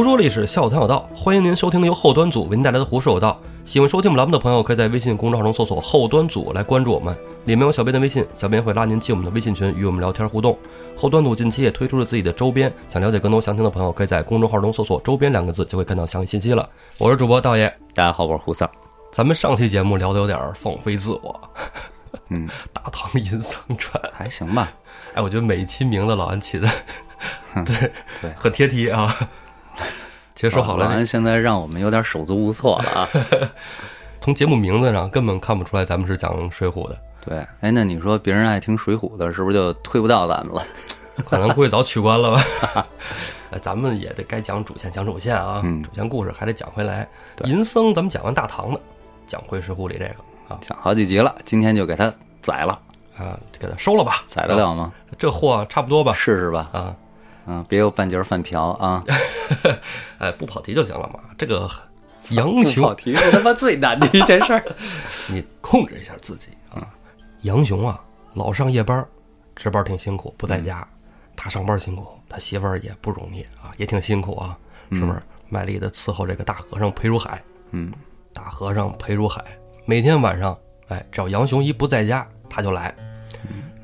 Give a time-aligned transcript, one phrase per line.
[0.00, 3.38] 胡说历史，笑谈有道，欢迎您收听由后端组为您带来的《胡说有道》。
[3.70, 10.58] 喜欢收听我们栏目的朋友，可以在微信公众号中搜索“后端组”来关注我们，里面有小编的微信，小编会拉您进我们的微信群，与我们聊天互动。
[10.96, 16.66] 后端组近期也推出了自己的周边，想了解更多详情的朋友，可以在公众号中搜索“周边”两个字，就会看到详细信息了。
[16.96, 18.66] 我是主播道爷，大家好，我是胡桑。
[19.12, 21.38] 咱们上期节目聊的有点放飞自我，
[22.30, 24.72] 嗯， 大唐银桑传，还行吧？
[25.12, 26.66] 哎，我觉得每一期名字老安起的，
[27.66, 29.14] 对对，很贴题啊。
[30.34, 33.08] 其实说好了，现在让我们有点手足无措了啊。
[34.20, 36.98] 从节目名字上根本看不出来咱们是讲《水浒》的。
[37.24, 40.64] 对，哎，那你说别人爱听《水浒》的，是不是就推不到咱们了？
[41.26, 42.40] 可能估计早取关了吧。
[43.50, 45.60] 哎，咱们也得该讲主线，讲主线啊。
[45.64, 47.06] 嗯主线故事还得讲回来。
[47.36, 48.80] 对银僧咱们讲完大唐的，
[49.26, 52.78] 讲回《水浒》里这个啊讲好几集了，今天就给他宰了，
[53.18, 54.92] 啊，给他收了吧，宰得了吗？
[55.10, 56.12] 啊这货差不多吧？
[56.14, 56.70] 试试吧。
[56.72, 56.94] 啊，
[57.46, 59.04] 嗯，别有半截饭瓢啊！
[60.18, 61.20] 哎，不跑题就行了嘛。
[61.38, 61.68] 这个
[62.30, 64.64] 杨 不雄跑，题是他妈最难的一 件事儿。
[65.28, 66.86] 你控制一下自己啊。
[67.42, 68.00] 杨雄啊，
[68.34, 69.06] 老上夜班，
[69.56, 70.86] 值班挺辛苦，不在家。
[71.34, 74.58] 他上班辛苦，他媳妇儿也不容易啊，也挺辛苦啊，
[74.92, 75.22] 是不是？
[75.48, 77.42] 卖力的伺候这个大和尚裴如海。
[77.70, 77.90] 嗯，
[78.34, 79.42] 大和尚裴如海
[79.86, 80.56] 每天晚上，
[80.88, 82.94] 哎，只要杨雄一不在家，他就来。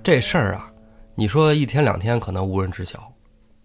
[0.05, 0.71] 这事儿啊，
[1.15, 3.16] 你说一天两天可能无人知晓，你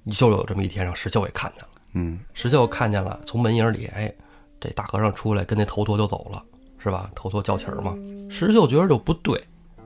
[0.10, 1.70] 就有这么一天让石秀给看见了。
[1.94, 4.12] 嗯，石秀看见了，从门影里，哎，
[4.60, 6.42] 这大和尚出来跟那头陀就走了，
[6.80, 7.10] 是吧？
[7.14, 7.96] 头陀叫旗儿嘛。
[8.30, 9.40] 石秀觉得就不对，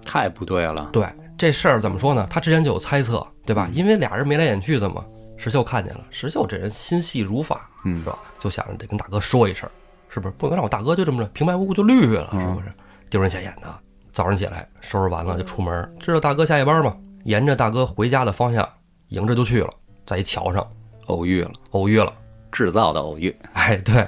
[0.05, 0.89] 太不对了。
[0.93, 1.05] 对
[1.37, 2.27] 这事儿怎么说呢？
[2.29, 3.69] 他之前就有猜测，对吧？
[3.73, 5.03] 因为俩人眉来眼去的嘛。
[5.37, 8.17] 石秀看见了，石秀这人心细如发，嗯是吧？
[8.39, 9.69] 就想着得跟大哥说一声，
[10.07, 10.33] 是不是？
[10.37, 12.71] 不能让我大哥就这么着平白无故就绿了，是不是？
[13.09, 13.67] 丢人现眼的。
[14.13, 18.65] 早上起来收拾完了就出门，知道大哥下夜班嘛，沿着大哥回家的方向
[19.09, 19.69] 迎着就去了，
[20.05, 20.65] 在一桥上
[21.07, 22.13] 偶遇了，偶遇了。
[22.51, 23.35] 制造的偶遇。
[23.53, 24.07] 哎，对，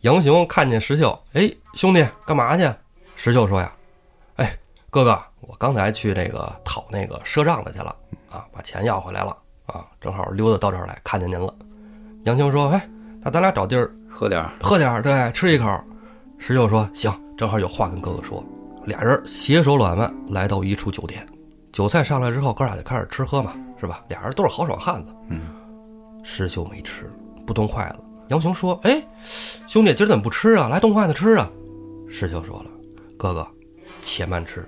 [0.00, 2.68] 杨雄看见石秀，哎，兄弟，干嘛去？
[3.16, 3.70] 石秀说呀，
[4.36, 4.56] 哎，
[4.88, 7.94] 哥哥，我刚才去那个讨那个赊账的去了
[8.30, 9.36] 啊，把钱要回来了
[9.66, 11.54] 啊，正好溜达到这儿来，看见您了。
[12.24, 12.88] 杨雄说，哎，
[13.20, 15.66] 那咱俩找地儿喝点儿，喝点儿，对，吃一口。
[16.38, 18.42] 石秀说，行，正好有话跟哥哥说。
[18.84, 21.24] 俩人携手揽腕来到一处酒店，
[21.72, 24.04] 酒菜上来之后，哥俩就开始吃喝嘛，是吧？
[24.06, 25.12] 俩人都是豪爽汉子。
[25.28, 25.48] 嗯，
[26.22, 27.12] 石秀没吃，
[27.44, 27.98] 不动筷子。
[28.28, 29.04] 杨雄说：“哎，
[29.66, 30.68] 兄弟，今儿怎么不吃啊？
[30.68, 31.50] 来动筷子吃啊！”
[32.08, 32.66] 石秀说了
[33.18, 33.44] ：“哥哥，
[34.00, 34.64] 且慢吃，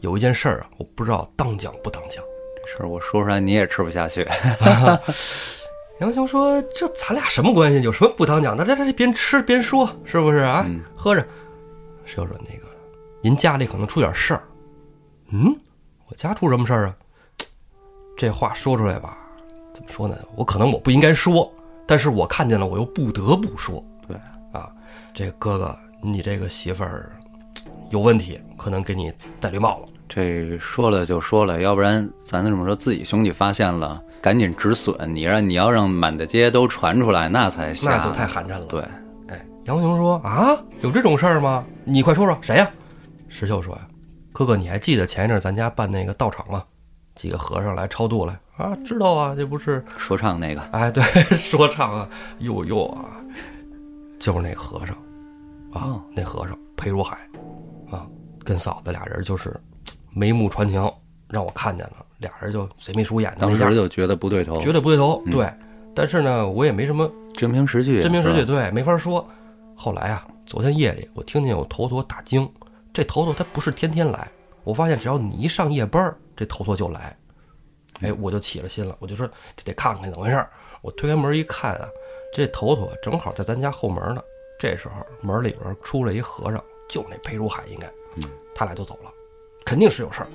[0.00, 2.24] 有一件事儿啊，我不知道当讲不当讲。
[2.56, 4.26] 这事儿我说出来你也吃不下去。
[6.00, 7.82] ”杨雄说：“这咱俩什么关系？
[7.82, 8.64] 有什么不当讲的？
[8.64, 10.64] 这这这边吃边说，是不是啊？
[10.66, 11.20] 嗯喝着。”
[12.06, 12.66] 石秀说：“那个，
[13.20, 14.42] 您家里可能出点事儿。”
[15.30, 15.54] 嗯，
[16.08, 16.96] 我家出什么事儿啊？
[18.16, 19.16] 这话说出来吧，
[19.72, 20.16] 怎么说呢？
[20.36, 21.52] 我可能我不应该说，
[21.86, 23.84] 但是我看见了，我又不得不说。
[24.06, 24.16] 对
[24.52, 24.70] 啊，
[25.12, 27.16] 这哥哥，你这个媳妇儿
[27.90, 29.86] 有问题，可能给你戴绿帽了。
[30.08, 35.12] 这说了就说了，要不然咱这么说，自己兄弟发现了，赶紧止损。
[35.12, 37.96] 你让你要让满大街都传出来，那才瞎。
[37.96, 38.66] 那就太寒碜了。
[38.66, 38.80] 对，
[39.28, 41.64] 哎，杨雄说啊，有这种事儿吗？
[41.82, 42.70] 你快说说谁呀、
[43.28, 43.88] 石秀说呀，
[44.32, 46.62] 哥哥，你还记得前一阵儿咱家办那个道场吗？
[47.14, 51.02] 几个和尚来超度来啊，知道啊，这不是说唱那个，哎，对，
[51.36, 52.08] 说唱啊，
[52.38, 53.16] 呦呦啊，
[54.18, 54.96] 就是那和尚
[55.72, 57.16] 啊，哦那和尚裴如海
[57.90, 58.06] 啊，
[58.44, 59.54] 跟嫂子俩人就是
[60.10, 60.90] 眉目传情，
[61.28, 65.20] 让我看见了，俩人就贼眉鼠眼的当那样时，就觉得不对头，绝对不对头。
[65.26, 65.52] 嗯对，
[65.94, 69.26] 但是呢，我也没什么真凭实据，真凭实据，对，没法说。
[69.76, 72.48] 后来啊，昨天夜里我听见有头陀打经，
[72.92, 74.28] 这头陀他不是天天来，
[74.64, 77.16] 我发现只要你一上夜班儿，这头陀就来。
[78.00, 80.50] 哎，我就起了心了，我就说这得看看怎么回事儿。
[80.82, 81.88] 我推开门一看啊，
[82.34, 84.22] 这头陀正好在咱家后门呢。
[84.58, 88.24] 这时候门里边出来一和尚，就那裴如海应该，嗯，
[88.54, 89.10] 他俩就走了，
[89.64, 90.28] 肯定是有事儿。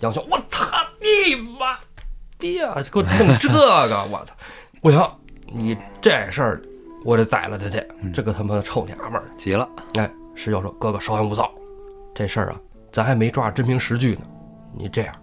[0.00, 0.66] 杨雄，我操
[1.00, 1.78] 你妈
[2.38, 2.82] 逼啊！
[2.92, 4.34] 给我弄这个，我操！
[4.80, 5.00] 不行，
[5.46, 6.62] 你这事儿
[7.04, 7.84] 我得宰了他去。
[8.12, 9.24] 这个他妈的臭娘们儿！
[9.36, 11.52] 急了，哎，石秀说：“哥哥稍安勿躁，
[12.14, 12.60] 这事儿啊，
[12.92, 14.20] 咱还没抓真凭实据呢。
[14.74, 15.14] 你这样，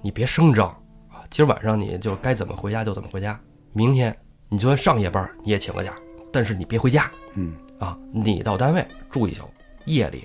[0.00, 0.68] 你别声张
[1.08, 1.24] 啊！
[1.30, 3.38] 今儿晚上你就该怎么回家就怎么回家。
[3.72, 4.16] 明天
[4.48, 5.92] 你就算上夜班，你也请个假，
[6.32, 7.98] 但是你别回家嗯，啊！
[8.12, 9.44] 你到单位住一宿，
[9.84, 10.24] 夜里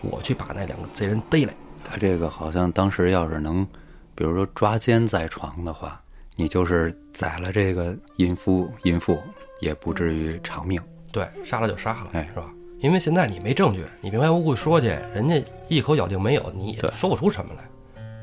[0.00, 1.52] 我去把那两个贼人逮来。
[1.84, 3.66] 他这个好像当时要是能，
[4.14, 6.00] 比如说抓奸在床的话，
[6.36, 9.18] 你就是宰了这个淫夫，淫妇
[9.60, 10.80] 也不至于偿命。
[11.10, 12.48] 对，杀了就杀了，哎是吧？
[12.82, 17.62] 因为现在你没证据，你平白无故说去，人家一口咬定没有，你也说不出什么来。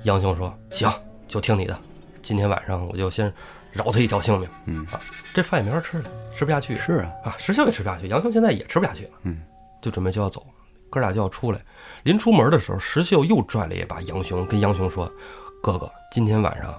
[0.03, 0.91] 杨雄说：“行，
[1.29, 1.79] 就听你的，
[2.21, 3.33] 今天晚上我就先
[3.71, 4.49] 饶他一条性命。
[4.65, 4.99] 嗯啊，
[5.33, 9.41] 这饭也没法吃了，吃不下去是啊，啊，石秀也吃不下去，杨雄现在也吃不下去了，嗯，
[9.81, 10.45] 就准备就要走，
[10.89, 11.61] 哥俩就要出来。
[12.03, 15.09] 临出门的时候，石秀又拽了一把杨雄，跟杨雄说
[15.63, 16.77] ：“哥哥，今天晚上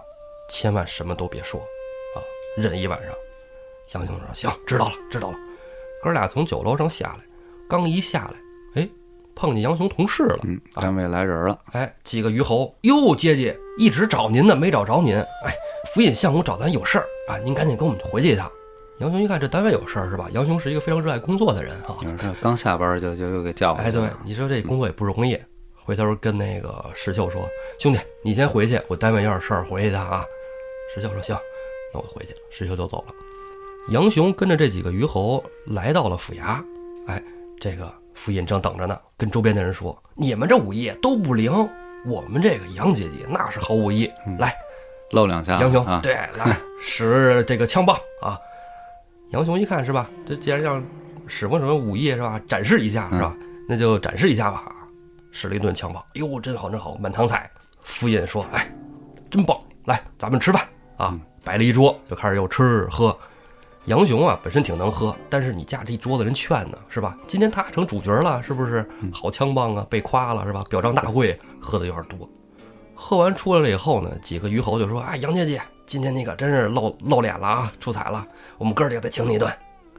[0.51, 1.59] 千万什么都别说，
[2.15, 2.21] 啊，
[2.59, 3.15] 忍一晚上。”
[3.95, 5.39] 杨雄说：“行，知道了，知道了。”
[6.05, 7.25] 哥俩从酒楼上下来，
[7.71, 8.89] 刚一下来，哎，
[9.37, 10.41] 碰见杨雄同事了。
[10.43, 15.17] 嗯，单位来人了，哎，几个虞侯哟，姐姐一直找您呢，没找着您。
[15.17, 15.55] 哎，
[15.95, 18.51] 府尹相公找咱有事儿啊，您赶紧跟我们回去一趟。
[18.99, 20.29] 杨雄一看这单位有事儿是吧？
[20.33, 21.97] 杨雄是一个非常热爱工作的人啊。
[22.01, 25.39] 你说刚下班就就又给叫回哎，对你说这工作也不容易。
[25.83, 27.49] 回头跟那个石秀说
[27.81, 30.23] ：“兄弟，你先回去，我单位有点事儿，回去一趟啊。”
[30.95, 31.37] 石秀说：“行，
[31.93, 33.15] 那我回去了。”石秀就走了。
[33.89, 36.63] 杨雄跟着这几个虞侯来到了府衙，
[37.07, 37.21] 哎，
[37.61, 41.53] 这个府尹正等着呢，跟周边的人说：“你们这武艺都不灵，
[42.07, 44.57] 我们这个杨姐姐那是好武艺，来，
[45.11, 48.39] 露两下，杨雄，啊，对， 来使这个枪棒啊！
[49.33, 50.09] 杨雄一看是吧？
[50.25, 50.83] 这既然要
[51.27, 52.41] 使过什么武艺是吧？
[52.49, 53.37] 展示一下是吧？
[53.69, 54.65] 那就展示一下吧。
[55.31, 57.49] 使了一顿枪棒，哎呦，真好真好，满堂彩。
[57.83, 58.73] 府尹说：“哎，
[59.31, 60.67] 真棒，来，咱们吃饭
[60.97, 61.15] 啊！”
[61.45, 63.17] 摆了一桌，就开始又吃喝。
[63.87, 67.17] 杨雄啊，本身挺能喝，但是你架这一桌子人劝呢，是吧？
[67.27, 68.87] 今天他成主角了，是不是？
[69.13, 70.63] 好枪棒啊，被夸了是吧？
[70.69, 72.29] 表彰大会喝的有点多。
[72.95, 78.25] 喝完出来了以后呢，几个虞侯就说：“啊，杨姐姐，今天你可真是露露脸了啊，出彩了，
[78.59, 79.51] 我们哥儿几个再请你一顿。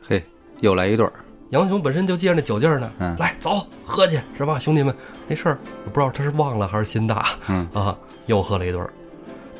[0.08, 0.24] 嘿，
[0.60, 1.06] 又来一对，”
[1.50, 4.60] 杨雄本身就借着那酒劲儿呢，嗯来走喝去是吧？
[4.60, 4.96] 兄弟们，
[5.28, 7.98] 那事儿我不知道他是忘了还是心大，嗯啊，
[8.28, 8.88] 又喝了一顿。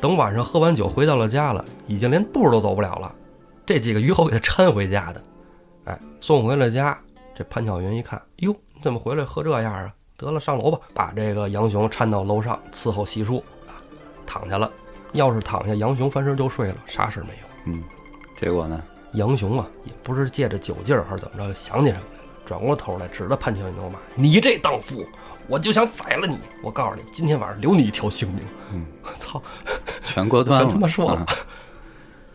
[0.00, 3.12] 等晚上喝完酒回到了家了，已经连步都走不了了。
[3.72, 5.24] 这几个虞侯给他搀回家的，
[5.86, 6.98] 哎，送回了家。
[7.34, 9.90] 这潘巧云一看，哟，你怎么回来喝这样啊？
[10.18, 13.80] 得了，上楼吧，把这个杨雄搀到楼上伺候洗漱啊，
[14.26, 14.70] 躺下了。
[15.12, 17.48] 要是躺下，杨雄翻身就睡了，啥事没有。
[17.64, 17.82] 嗯，
[18.36, 18.82] 结果呢，
[19.14, 25.02] 杨雄啊，也不是借着酒劲儿还是怎么着，想起什么来了，转过头来指着潘巧云就骂：“你这荡妇，
[25.48, 26.38] 我就想宰了你！
[26.62, 29.42] 我告诉你，今天晚上留你一条性命。”嗯，我 操，
[30.04, 31.26] 全过端了，全他妈说了啊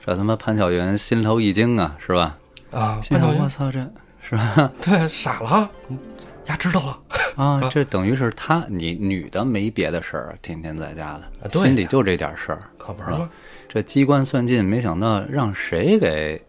[0.08, 2.38] 这他妈潘巧云心头一惊啊，是吧？
[2.72, 2.98] 啊！
[3.04, 3.86] 心潘巧云我操，这
[4.22, 4.72] 是吧？
[4.82, 6.00] 对傻了，嗯
[6.46, 6.98] 丫知道了。
[7.36, 12.60] 啊， 这等于是他你女的没别的事儿，天天在家的，啊心里就这点事儿。
[12.78, 13.30] 可不是吗？
[13.68, 16.42] 这机关算尽，没想到让谁给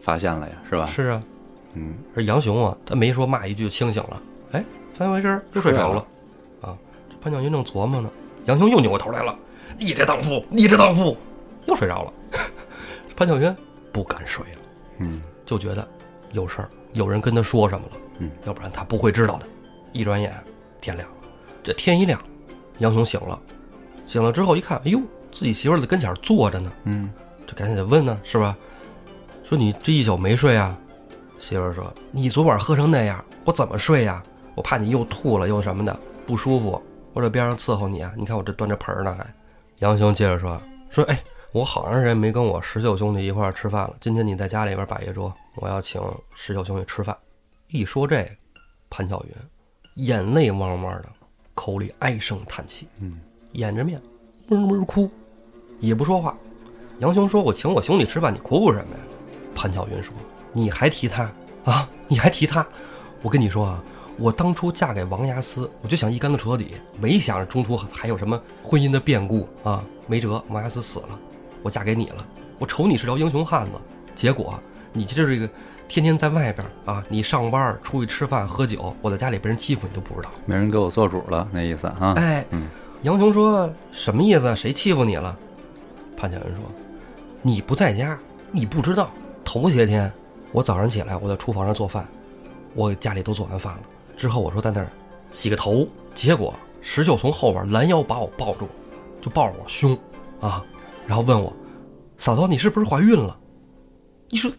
[0.00, 0.54] 发现了呀？
[0.70, 0.86] 是吧？
[0.86, 1.20] 是啊，
[1.72, 4.64] 嗯，而杨雄啊，他没说骂一句就清醒了，哎，
[4.96, 6.06] 翻回身儿又睡着了。
[6.60, 6.78] 啊，
[7.10, 8.08] 这潘巧云正琢磨呢，
[8.44, 9.36] 杨雄又扭过头来了，
[9.80, 11.16] 你这荡妇，你这荡妇，
[11.66, 12.12] 又睡着了。
[13.16, 13.56] 潘巧云
[13.92, 14.58] 不敢睡了，
[14.98, 15.86] 嗯，就觉得
[16.32, 19.46] 有事儿，有人跟他说什么了，嗯，要不然他不会知道的。
[19.92, 20.32] 一转眼
[20.80, 21.16] 天亮了，
[21.62, 22.20] 这天一亮，
[22.78, 23.40] 杨雄醒了，
[24.04, 25.00] 醒了之后一看，哎呦，
[25.30, 27.10] 自己媳妇儿在跟前儿坐着呢，嗯，
[27.46, 28.56] 这赶紧得问呢，是吧？
[29.44, 30.76] 说你这一宿没睡啊？
[31.38, 34.22] 媳妇儿说你昨晚喝成那样，我怎么睡呀？
[34.54, 36.80] 我怕你又吐了又什么的不舒服，
[37.12, 38.12] 我这边上伺候你啊。
[38.16, 39.26] 你看我这端着盆儿呢还。
[39.80, 40.60] 杨雄接着说
[40.90, 41.22] 说，哎，
[41.54, 46.02] 我好长时间没跟我十九兄弟一块儿吃饭了，今天你在家里边摆一桌，我要请
[46.34, 47.16] 十九兄弟吃饭。
[47.68, 48.30] 一说这个，
[48.90, 51.04] 潘巧云眼泪汪汪的，
[51.54, 53.20] 口里唉声叹气，嗯，
[53.52, 54.02] 掩着面
[54.48, 55.08] 闷闷哭，
[55.78, 56.36] 也不说话。
[56.98, 59.02] 杨雄说：“我请我兄弟吃饭，你哭哭什么呀？”
[59.54, 60.12] 潘巧云说
[60.52, 61.30] ：“你还提他
[61.64, 61.88] 啊？
[62.08, 62.66] 你还提他？
[63.22, 63.84] 我跟你说啊，
[64.18, 69.84] 我当初嫁给王牙司，我就想一竿子戳到底，没想着中途还有什么婚姻的变故啊。
[70.08, 71.18] 没辙，王牙司死了，
[71.64, 72.24] 我嫁给你了。
[72.60, 73.72] 我瞅你是条英雄汉子，
[74.14, 74.54] 结果
[74.92, 75.52] 你就是这个
[75.88, 80.30] 天天在外边啊，你上班出去吃饭喝酒，我在家里被人欺负，你都不知道。
[80.46, 82.14] 没人给我做主了，那意思啊。
[82.16, 82.68] 哎，嗯
[83.02, 84.54] 杨雄说什么意思？
[84.54, 85.36] 谁欺负你了？
[86.16, 86.62] 潘巧云说
[87.42, 88.18] ：“你不在家，
[88.52, 89.10] 你不知道。
[89.44, 90.10] 头些天
[90.52, 92.06] 我早上起来，我在厨房上做饭，
[92.74, 93.80] 我家里都做完饭了。
[94.16, 94.88] 之后我说在那儿
[95.32, 98.68] 洗个头，结果石秀从后边拦腰把我抱住，
[99.20, 99.98] 就抱着我胸
[100.40, 100.64] 啊，
[101.06, 101.54] 然后问我：
[102.18, 103.38] 嫂嫂，你是不是怀孕了？
[104.30, 104.50] 你说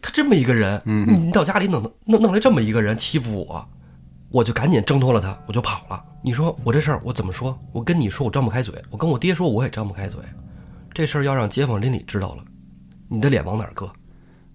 [0.00, 3.68] 他这么一个人，嗯你到家里弄弄弄来这么一个人欺负我，
[4.30, 6.02] 我就赶紧挣脱了他，我就跑了。
[6.22, 7.58] 你说我这事儿我怎么说？
[7.72, 10.20] 我跟你说我张不开嘴，我跟我爹说我也张不开嘴。
[10.92, 12.44] 这事儿要让街坊邻里知道了，
[13.08, 13.90] 你的脸往哪儿搁？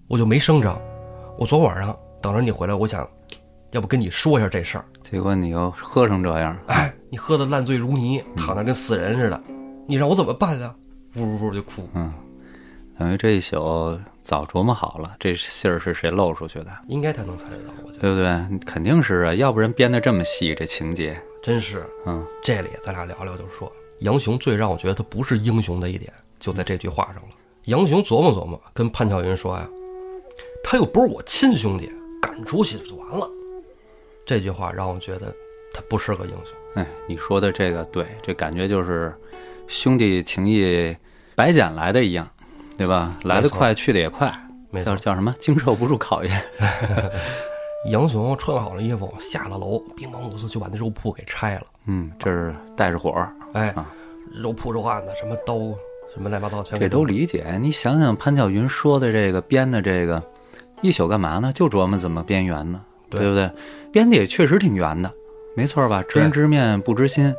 [0.06, 0.80] 我就没声张。
[1.38, 3.08] 我昨晚上等着你回来，我想，
[3.72, 4.84] 要不跟你说一下这事儿。
[5.02, 9.40] 结果你又喝成这样，哎，你喝的烂醉如泥，躺那跟死人似的，
[9.86, 10.74] 你让我怎么办啊？
[11.18, 11.88] 呜呜呜就哭。
[11.94, 12.12] 嗯，
[12.98, 18.58] 等于这一宿早琢磨好了，这信儿是谁漏出去的，应该他能猜得到，我觉得对不对？
[18.66, 21.84] 肯定是啊，要不然编的这么细，这情节，真是。
[22.06, 23.70] 嗯这里咱俩聊聊，就是说
[24.00, 27.28] 杨雄最让我觉得他不是英雄的一点，就在这句话上了。
[27.64, 29.68] 杨雄琢磨琢磨，跟潘巧云说呀
[30.64, 33.28] ：“他又不是我亲兄弟，赶出去就完了。”
[34.24, 35.34] 这句话让我觉得
[35.74, 36.54] 他不是个英雄。
[36.74, 39.14] 哎，你说的这个对，这感觉就是
[39.66, 40.96] 兄弟情谊
[41.38, 42.28] 白捡来的一样，
[42.76, 43.16] 对吧？
[43.22, 44.28] 来得快，去的也快，
[44.84, 45.32] 叫，叫什么？
[45.38, 46.42] 经受不住考验。
[47.92, 51.62] 杨雄穿好了衣服，下了楼，兵忙马乱就把那肉铺给拆了。
[51.86, 53.86] 嗯，这是带着火儿，哎啊，
[54.34, 55.54] 肉铺肉案子，什么刀，
[56.12, 57.56] 什么乱七八糟，全给这都理解。
[57.60, 60.20] 你想想潘巧云说的这个编的这个，
[60.82, 61.52] 一宿干嘛呢？
[61.54, 63.48] 就琢磨怎么编圆呢，对对不对？
[63.92, 65.08] 编的也确实挺圆的，
[65.54, 66.02] 没错吧？
[66.08, 67.32] 知人知面不知心。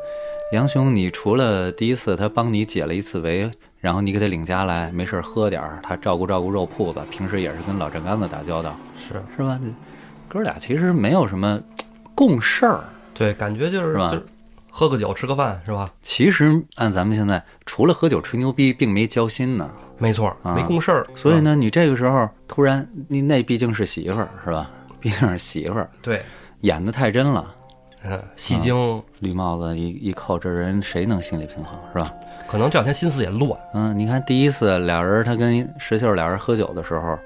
[0.53, 9.59] 杨雄，你除了第一次他帮你解了一次围，然后你给他领家来，没事儿喝点儿，他照顾照顾肉铺子，平时也是跟老站杆子打交道，是是吧？
[10.27, 11.59] 哥俩其实没有什么
[12.13, 12.83] 共事儿。
[13.13, 14.25] 对，感觉就是是吧就是
[14.69, 15.89] 喝个酒吃个饭是吧？
[16.01, 19.69] 其实按咱们现在，除了喝酒吹牛逼，并没交心呢。
[19.98, 21.07] 没错，啊没共事儿。
[21.15, 24.69] 所以呢，你这个时候突然，你那毕竟是媳妇儿，是吧？
[25.00, 26.21] 毕竟是媳妇儿，对，
[26.62, 27.55] 演的太真了。
[28.03, 32.17] 嗯，戏精绿帽子一一扣，这人谁能心理平衡，是吧？
[32.50, 33.51] 可能这两天心思也乱。
[33.75, 37.18] 嗯，你看第一次俩人他跟石秀俩人喝酒的时候，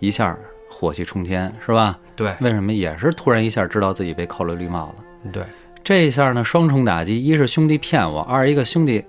[0.00, 0.36] 一下
[0.70, 1.98] 火气冲天，是吧？
[2.14, 5.30] 对为什么也是突然一下知道自己被扣了绿帽子？
[5.32, 5.42] 对，
[5.82, 9.02] 这一下呢，双重打击：一是兄弟骗我，二一个兄弟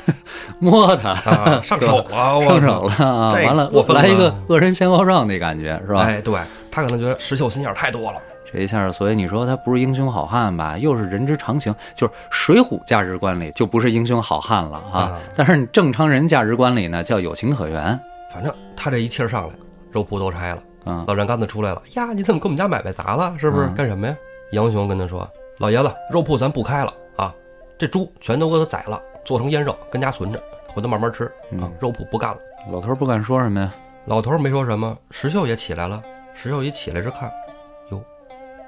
[0.60, 2.82] 摸他啊，上手了，我上手！
[2.84, 3.32] 了啊！
[3.32, 6.00] 完了过，分了来一个恶人先告状那感觉，是吧？
[6.02, 6.38] 哎，对
[6.70, 8.18] 他可能觉得石秀心眼儿太多了。
[8.56, 10.78] 这一下，所以你说他不是英雄好汉吧？
[10.78, 15.18] 又是人之常情，就是水浒价值观里就不是英雄好汉了啊啊。
[15.34, 18.00] 但是你正常人价值观里呢，叫有情可原。
[18.32, 19.54] 反正他这一气儿上来，
[19.92, 21.82] 肉铺都拆了，嗯，老站杆子出来了。
[21.96, 23.34] 呀，你怎么给我们家买卖砸了？
[23.38, 23.66] 是不是？
[23.66, 24.16] 嗯干什么呀？
[24.52, 25.28] 杨雄跟他说
[25.60, 27.34] ：“老爷子，肉铺咱不开了啊，
[27.76, 31.72] 这猪全都给他宰了，做成腌肉，跟家存着，回头慢慢吃啊嗯。
[31.78, 32.38] 肉铺不干了。”
[32.72, 33.70] 老头儿不敢说什么呀？
[34.06, 36.02] 老头儿没说什么，石秀也起来了。
[36.32, 37.45] 石秀一起来这看，哟，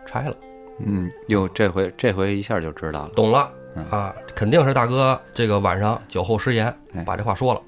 [0.09, 0.37] 拆了，
[0.79, 3.11] 嗯，哟，这回这回一下就知道了。
[3.15, 7.61] 懂了嗯啊，肯定是大哥这个晚上酒后失言哎，把这话说了，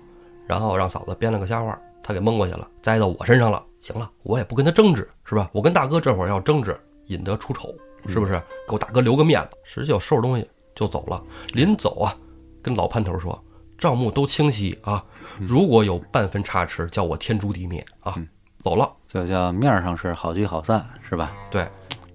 [0.46, 3.62] 然后让嫂子编了个瞎话，他给蒙过去了，栽到我身上了。
[3.82, 5.48] 行了，我也不跟他争执，是吧？
[5.52, 7.74] 我跟大哥这会儿要争执，引得出丑，
[8.06, 8.32] 是不是？
[8.66, 9.56] 给我大哥留个面子。
[9.64, 11.22] 石秀收拾东西就走了，
[11.54, 12.14] 临走啊，
[12.62, 13.42] 跟老潘头说
[13.78, 15.02] ：“账目都清晰啊，
[15.38, 18.14] 如果有半分差池，叫我天诛地灭啊！”
[18.60, 21.32] 走了，就叫面儿上是好聚好散，是吧？
[21.50, 21.66] 对，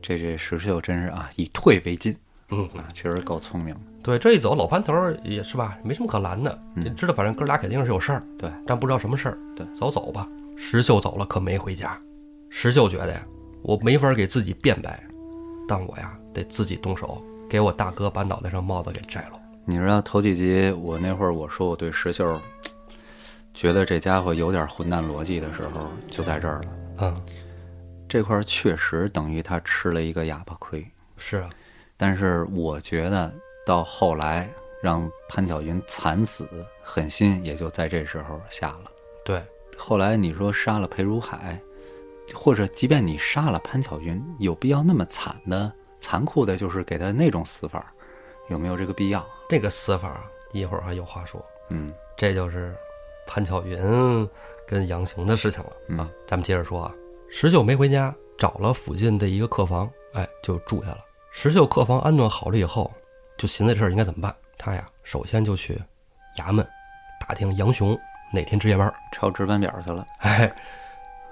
[0.06, 2.16] 这这石秀真是啊，以退为进
[2.50, 2.64] 嗯。
[2.78, 3.82] 啊，确实够聪明的。
[4.04, 9.38] 对，这一走，老潘头儿也是吧，没什么可拦的，你知道，反正哥俩肯定是有事儿，对，但不知道什么事儿。
[9.56, 10.28] 对，走走吧。
[10.56, 12.00] 石秀走了，可没回家。
[12.52, 13.26] 石秀觉得呀，
[13.64, 15.04] 我没法给自己辩白，
[15.68, 17.20] 但我呀得自己动手，
[17.50, 19.40] 给我大哥把脑袋上帽子给摘了。
[19.66, 22.40] 你知道头几集我那会儿我说我对石秀
[23.56, 26.66] 觉得这家伙有点混蛋逻辑的时候，就在这儿了。
[27.00, 27.16] 嗯，
[28.16, 31.50] 这块儿确实等于他吃了一个哑巴亏，是啊，
[31.98, 33.30] 但是我觉得
[33.66, 34.50] 到后来
[34.82, 36.48] 让潘巧云惨死，
[36.82, 38.92] 狠心也就在这时候下了。
[39.26, 39.44] 对，
[39.78, 41.60] 后来你说杀了裴如海，
[42.34, 45.70] 或者即便你杀了潘巧云，有必要那么惨的、
[46.00, 47.86] 残酷的，就是给他那种死法，
[48.48, 49.28] 有没有这个必要？
[49.50, 51.46] 这个死法一会儿还有话说。
[51.68, 52.74] 嗯这就是
[53.28, 53.78] 潘巧云
[54.66, 56.10] 跟杨雄的事情了嗯啊。
[56.26, 56.96] 咱们接着说啊，
[57.30, 61.00] 石秀没回家，找了附近的一个客房，哎，就住下了。
[61.32, 62.92] 石秀客房安顿好了以后，
[63.38, 64.34] 就寻思这事儿应该怎么办。
[64.58, 65.78] 他呀，首先就去
[66.38, 66.66] 衙门
[67.28, 67.98] 打听杨雄
[68.32, 70.08] 哪天值夜班儿，抄值班表去了。
[70.20, 70.50] 哎，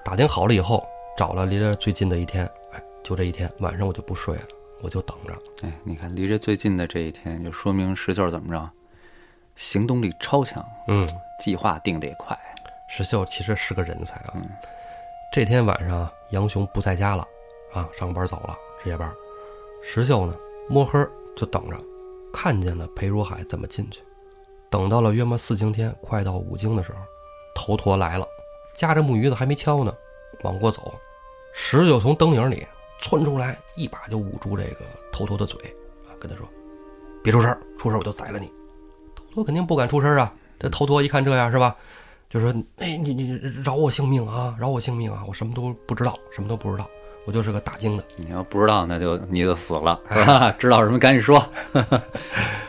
[0.04, 0.86] 打听好了以后，
[1.18, 4.48] 找了离这最近的一天，哎，就这一天晚上我就不睡了，
[4.82, 5.34] 我就等着。
[5.62, 8.70] 哎，你看离这最近的这一天，就说明石秀怎么着，
[9.56, 11.08] 行动力超强，嗯，
[11.40, 12.38] 计划定得也快。
[12.90, 14.34] 石秀其实是个人才啊。
[14.36, 14.44] 嗯
[15.34, 17.28] 这天晚上，杨雄不在家了，
[17.74, 19.12] 啊，上班走了，值夜班。
[19.82, 20.38] 石秀呢，
[20.70, 21.04] 摸黑
[21.36, 21.78] 就等着，
[22.32, 24.04] 看见了裴如海怎么进去。
[24.70, 27.00] 等到了约莫四更天，快到五更的时候，
[27.56, 28.28] 头陀来了，
[28.76, 29.92] 夹着木鱼子还没敲呢，
[30.44, 30.94] 往过走。
[31.52, 32.64] 石秀从灯影里
[33.02, 35.60] 窜出来，一把就捂住这个头陀的嘴，
[36.08, 36.48] 啊，跟他说
[37.24, 38.54] ：“别出声，出声我就宰了你。”
[39.18, 40.32] 头陀肯定不敢出声啊。
[40.60, 41.76] 这头陀一看这样是吧？
[42.34, 45.24] 就说：“哎，你你饶我性命啊，饶我性命啊！
[45.28, 46.90] 我什么都不知道，什么都不知道，
[47.26, 48.04] 我就是个打更的。
[48.18, 50.52] 你要不知道，那就你就死了，是吧？
[50.58, 51.48] 知道什么赶紧说。”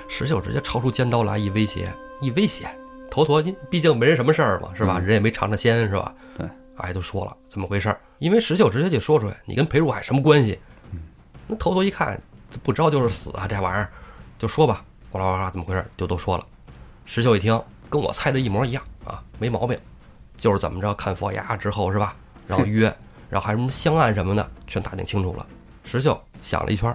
[0.06, 1.90] 石秀直接抄出尖刀来，一威胁，
[2.21, 2.68] 一威胁，
[3.11, 4.99] 头陀，毕竟没人什么事儿嘛，是吧？
[4.99, 6.14] 嗯人也没尝着鲜，是吧？
[6.37, 10.59] 对，哎，都说了怎么回事儿，因为石秀直接就说出来，你跟裴如海什么关系？
[11.47, 12.21] 那头陀一看，
[12.62, 13.90] 不知道就是死啊，这玩意儿，
[14.38, 16.47] 就说吧，呱啦呱啦，怎么回事就都说了。
[17.06, 19.78] 石秀一听，跟我猜的一模一样啊，没毛病。
[20.37, 22.16] 就是怎么着看佛牙之后是吧？
[22.46, 22.84] 然后约，
[23.30, 25.46] 然后还有什么香案什么的，全打听清楚了。
[25.84, 26.94] 石秀想了一圈，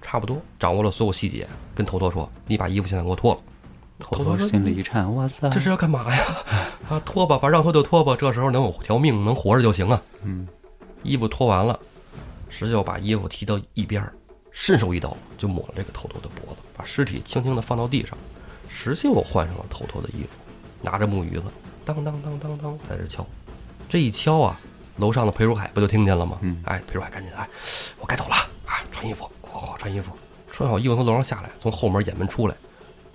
[0.00, 3.40] 差不多掌握了所有细节，跟头陀说：“你把衣服现在给我脱了。”
[4.00, 6.24] 头陀心里一颤，哇塞，这是要干嘛呀？
[6.88, 10.00] 啊，脱吧，反正让脱就脱吧，这时候能有条命，能活着就行啊。
[10.22, 10.48] 嗯，
[11.02, 11.78] 衣服脱完了，
[12.48, 14.10] 石秀把衣服提到一边儿，
[14.52, 18.16] 伸手一刀就抹了这个头陀的脖子，把尸体轻轻的放到地上。
[18.68, 20.28] 石秀换上了头陀的衣服，
[20.80, 21.46] 拿着木鱼子，
[21.84, 23.26] 当当当当当，在这敲。
[23.88, 24.58] 这一敲啊，
[24.96, 26.38] 楼上的裴如海不就听见了吗？
[26.42, 27.48] 嗯哎，裴如海赶紧哎，
[27.98, 28.34] 我该走了
[28.66, 30.12] 啊，穿衣服，快快快穿衣服。
[30.52, 32.54] 穿好衣服从楼上下来，从后门掩门出来。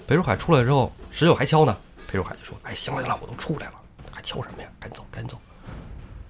[0.08, 1.76] 裴如海出来之后，石秀还敲呢。
[2.08, 3.74] 裴如海就说：“哎，行了行了，我都出来了，
[4.12, 4.70] 还敲什么呀？
[4.80, 5.38] 赶紧走，赶紧走。”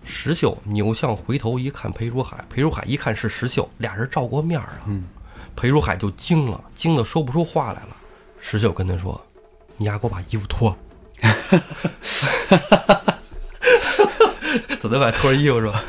[0.03, 4.81] 石秀扭向回头一看，裴如海，裴如海一看是石秀，俩人照过面儿啊。
[4.87, 5.03] 嗯，
[5.55, 7.95] 裴如海就惊了，惊得说不出话来了。
[8.39, 9.19] 石秀跟他说
[9.77, 10.75] ：“你丫给我把衣服脱。”
[14.79, 15.83] 怎么把脱衣服是吧？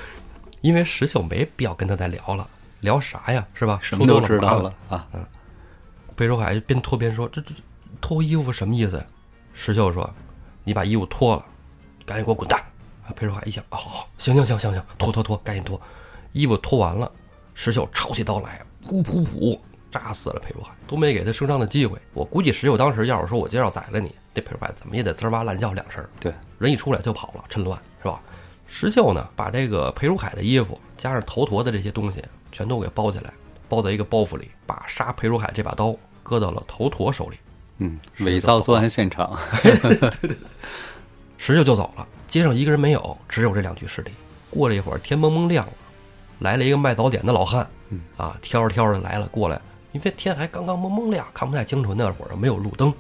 [0.62, 2.49] 因为石秀没必要跟他再聊了，
[2.80, 3.47] 聊啥呀？
[3.54, 3.78] 是吧？
[3.83, 4.97] 什么都知道了了。
[4.97, 5.06] 啊，
[6.16, 7.61] 裴如海边脱边说：“这这这
[8.00, 9.04] 脱衣服什么意思呀？”
[9.52, 10.09] 石秀说
[10.64, 11.45] ：“你把衣服脱了，
[12.04, 12.59] 赶紧给我滚蛋！”
[13.06, 15.80] 啊，裴如海一想：“哦，好，行行行行行，脱脱脱，赶紧脱。”
[16.33, 17.11] 衣服脱完了，
[17.54, 19.59] 石秀抄起刀来，噗噗噗，
[19.90, 21.99] 扎死了裴如海，都没给他声张的机会。
[22.12, 26.05] 我估计石秀当时要是说我今儿要宰了你，这裴如海怎么也得滋哇乱叫两声。
[26.21, 28.21] 对，人一出来就跑了，趁乱是吧？
[28.66, 33.33] 石秀呢，把这个裴如海的衣服加上头陀的这些东西全都给包起来，
[33.66, 37.38] 包在一个包袱里，把杀裴如海这把刀搁到了头陀手里。
[37.79, 39.38] 嗯，伪造作案现场。
[41.38, 44.12] 石秀就走了，街上一个人没有，只有这两具尸体。
[44.51, 45.72] 过了一会儿，天蒙蒙亮了，
[46.40, 49.59] 来了一个卖早点的老汉，嗯啊，挑着挑着来了，过来，
[49.92, 52.99] 因为天还刚刚蒙蒙亮，看不太清楚，那会儿没有路灯，啪，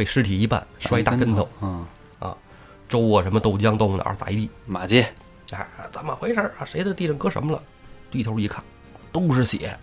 [0.00, 1.86] 被尸体一绊，摔一大跟头，嗯，
[2.88, 5.06] 粥啊什么豆浆豆腐脑儿撒一地，马街，
[5.52, 6.64] 哎，怎么回事啊？
[6.64, 7.62] 谁的地上搁什么了？
[8.10, 8.64] 低头一看，
[9.12, 9.78] 都是血，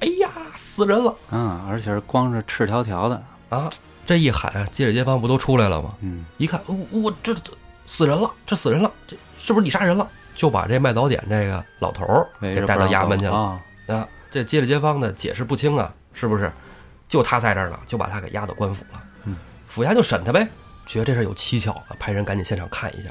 [0.00, 3.22] 哎呀，死人了啊，而且是光着赤条条的。
[3.50, 3.70] 啊！
[4.04, 5.94] 这一喊，街里街坊不都出来了吗？
[6.00, 7.52] 嗯，一看，我、我这这
[7.86, 10.10] 死人了，这死人了，这是不是你杀人了？
[10.34, 13.60] 就把这卖早点这个老头儿给带到衙门去了啊。
[13.86, 14.08] 啊！
[14.28, 16.52] 这街里街坊的解释不清啊，是不是？
[17.06, 19.01] 就他在这儿呢，就把他给押到官府了。
[19.72, 20.46] 嗯，府衙就审他呗，
[20.86, 23.10] 觉得这事儿有蹊跷啊，派人赶紧现场看一下。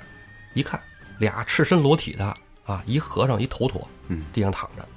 [0.54, 0.80] 一看，
[1.18, 2.26] 俩赤身裸体的
[2.66, 4.88] 啊，一和尚一头陀，嗯，地上躺着，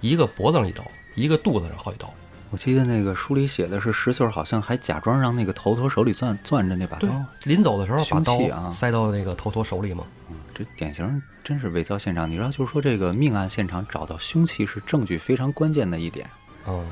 [0.00, 0.84] 一个脖子上一刀，
[1.14, 2.12] 一个肚子上好几刀。
[2.50, 7.08] 我记得那个书里写的是石秀好像还假装让那个头陀手里攥攥着那把刀。
[7.44, 10.04] 临走的时候把刀啊塞到那个头陀手里嘛。
[10.30, 12.30] 嗯，这典型真是伪造现场。
[12.30, 16.28] 你知道，就是说这个命案现场找到凶器是证据非常关键的一点。
[16.68, 16.86] 嗯，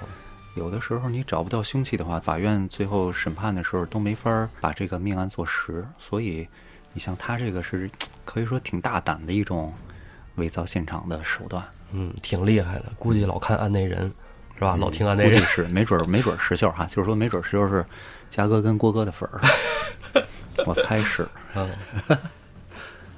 [0.54, 5.86] 有的时候你找不到凶器的话，法院最后审判的时候都没法儿把这个命案做实。
[5.98, 6.46] 所以，
[6.92, 7.90] 你像他这个是
[8.24, 9.72] 可以说挺大胆的一种
[10.34, 11.64] 伪造现场的手段。
[11.92, 14.12] 嗯，挺厉害的，估计老看案内人，
[14.54, 14.76] 是吧？
[14.76, 15.32] 老听案内人。
[15.32, 17.84] 估计是，没准儿没准儿石秀哈，就是说没准儿石秀是
[18.28, 19.40] 嘉哥跟郭哥的粉儿，
[20.66, 21.26] 我猜是。
[21.54, 21.70] 嗯，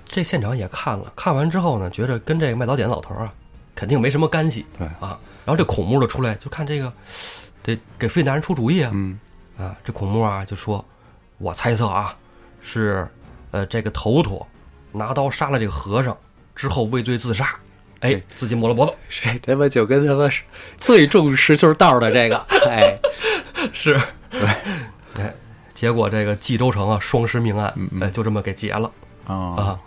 [0.06, 3.34] 这现场也看了，看完之后呢，觉着跟这个卖早点老头儿啊，
[3.74, 5.18] 肯定没什么干系对，啊。
[5.44, 6.92] 然后这孔目就出来，就看这个，
[7.62, 8.90] 得给费大人出主意啊。
[8.94, 9.18] 嗯，
[9.58, 10.84] 啊，这孔目啊就说
[11.38, 12.16] ：“我猜测啊，
[12.60, 13.06] 是
[13.50, 14.46] 呃这个头陀
[14.92, 16.16] 拿刀杀了这个和尚
[16.54, 17.58] 之后畏罪自杀，
[18.00, 18.94] 哎，自己抹了脖子。
[19.08, 20.28] 这他妈就跟他妈
[20.78, 22.36] 最重视就是道的这个，
[22.68, 22.96] 哎，
[23.72, 24.42] 是，对，
[25.22, 25.34] 哎，
[25.72, 28.90] 结果这个冀州城啊双尸命案，哎，就这么给结了
[29.26, 29.80] 啊，啊。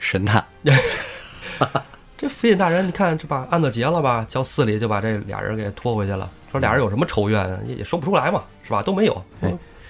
[0.00, 0.46] 神探，
[2.18, 4.26] 这府尹大人，你看这把案子结了吧？
[4.28, 6.28] 叫寺里就把这俩人给拖回去了。
[6.50, 8.82] 说俩人有什么仇怨啊，也也说不出来嘛，是吧？
[8.82, 9.22] 都没有，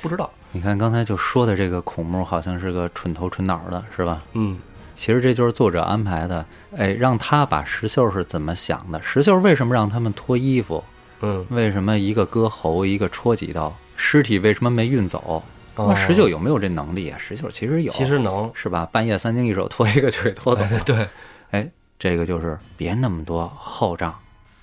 [0.02, 0.30] 不知道。
[0.52, 4.22] 你看刚才就说的这个孔目好像是个蠢头蠢脑的，是吧？
[4.34, 4.58] 嗯
[4.94, 6.44] 其实这就是作者安排的，
[6.76, 9.00] 哎，让他把石秀是怎么想的？
[9.02, 10.84] 石秀为什么让他们脱衣服？
[11.20, 13.74] 嗯，为什么一个割喉，一个戳几刀？
[13.96, 15.42] 尸体为什么没运走？
[15.76, 17.16] 那哦石秀有没有这能力啊？
[17.16, 18.86] 石秀其实有，其实能，是吧？
[18.90, 20.80] 半夜三更一手拖一个就给拖走了。
[20.84, 21.08] 对，
[21.52, 24.14] 哎，这个就是别那么多后账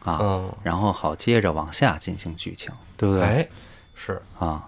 [0.04, 3.24] 啊，嗯，然后好接着往下进行剧情，对不对？
[3.24, 3.48] 哎，
[3.94, 4.64] 是，啊，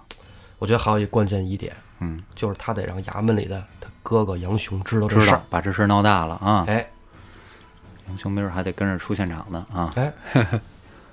[0.60, 5.42] 我觉得还有一关键一点，嗯，就是他得让衙门里的他哥哥杨雄知道这事儿。
[5.50, 6.86] 把这事儿闹大了啊，哎
[8.08, 9.94] 杨雄没准还得跟着出现场呢啊。
[9.96, 10.14] 哎，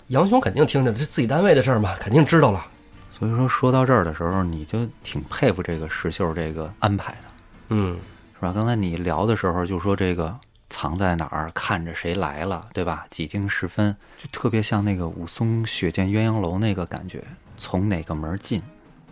[0.09, 2.65] 杨雄肯定听见这自己单位的事儿嘛，肯定知道了。
[3.11, 7.29] 所以说说到这儿的时候，你就挺佩服这个石秀这个安排的，
[7.69, 7.99] 嗯，
[8.35, 8.53] 是吧？
[8.53, 10.37] 刚才你聊的时候就说这个
[10.71, 13.07] 藏在哪儿，看着谁来了，对吧？
[13.11, 17.23] 几经时分，就特别像那个武松血溅鸳鸯楼那个感觉，
[17.57, 18.63] 从哪个门进，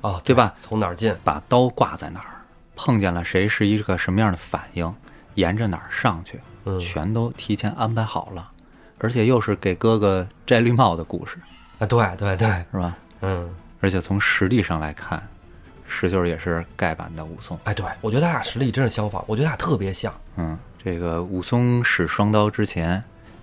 [0.01, 0.55] 哦，对吧？
[0.61, 1.15] 从哪儿进？
[1.23, 2.43] 把刀挂在哪儿，
[2.75, 4.93] 碰见了谁是一个什么样的反应，
[5.35, 8.51] 沿着哪儿上去，嗯全都提前安排好了，
[8.99, 11.39] 而且又是给哥哥摘绿帽的故事，
[11.79, 12.97] 啊，对对对，是吧？
[13.21, 15.23] 嗯，而且从实力上来看，
[15.87, 17.59] 石秀也是丐版的武松。
[17.65, 20.13] 哎，对我觉得他俩实力真是相仿，我觉得他俩特别像。
[20.37, 23.03] 嗯，这个武松使双刀之前，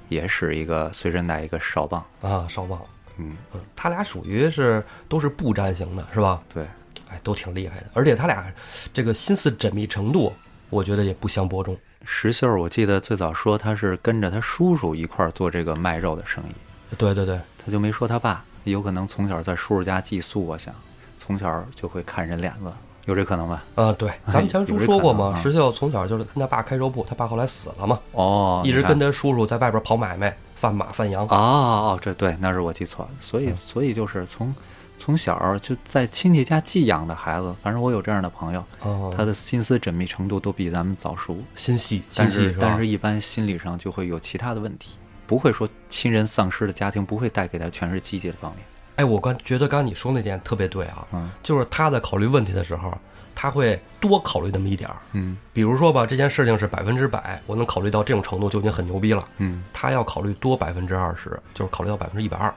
[0.10, 2.06] 也使一个随身带一个哨棒。
[2.22, 2.82] 啊，哨棒，
[3.18, 6.42] 嗯，嗯，他俩属于是都是步战型的，是吧？
[6.54, 6.66] 对，
[7.10, 8.52] 哎，都挺厉害的，而且他俩
[8.94, 10.34] 这个心思缜密程度，
[10.70, 11.78] 我觉得也不相伯仲。
[12.04, 20.74] 石秀我记得最早说他是跟着他叔叔一块儿做这个卖肉的生意，对对对，他就没说他爸，有可能从小在叔叔家寄宿，我想
[21.18, 22.72] 从小就会看人脸子，
[23.10, 23.64] 有这可能吧？
[23.74, 31.26] 啊，对，咱们前书说过嘛，石秀从小就是跟他爸开肉铺，他爸后来死了嘛，哦，一直跟他叔叔在外边跑买卖，贩马贩羊。
[31.26, 33.12] 哦哦，这对，那是我记错了。
[33.20, 34.54] 所以，所以就是从
[35.00, 48.64] 从小就在亲戚家寄养的孩子，反正我有这样的朋友，哦，他的心思缜密程度都比咱们早熟，心细，心但细但是一般心理上就会有其他的问题，不会说亲人丧失的家庭不会带给他全是积极的方面。
[49.00, 52.94] 哎，我刚觉得刚刚你说那点特别对啊，嗯就是他在考虑问题的时候，
[53.34, 54.98] 他会多考虑那么一点儿。
[55.14, 59.24] 嗯比如说吧，这件事情是百分之百，我能考虑到这种程度就已经很牛逼了。
[59.38, 62.54] 嗯他要考虑多百分之二十，就是考虑到百分之一百二。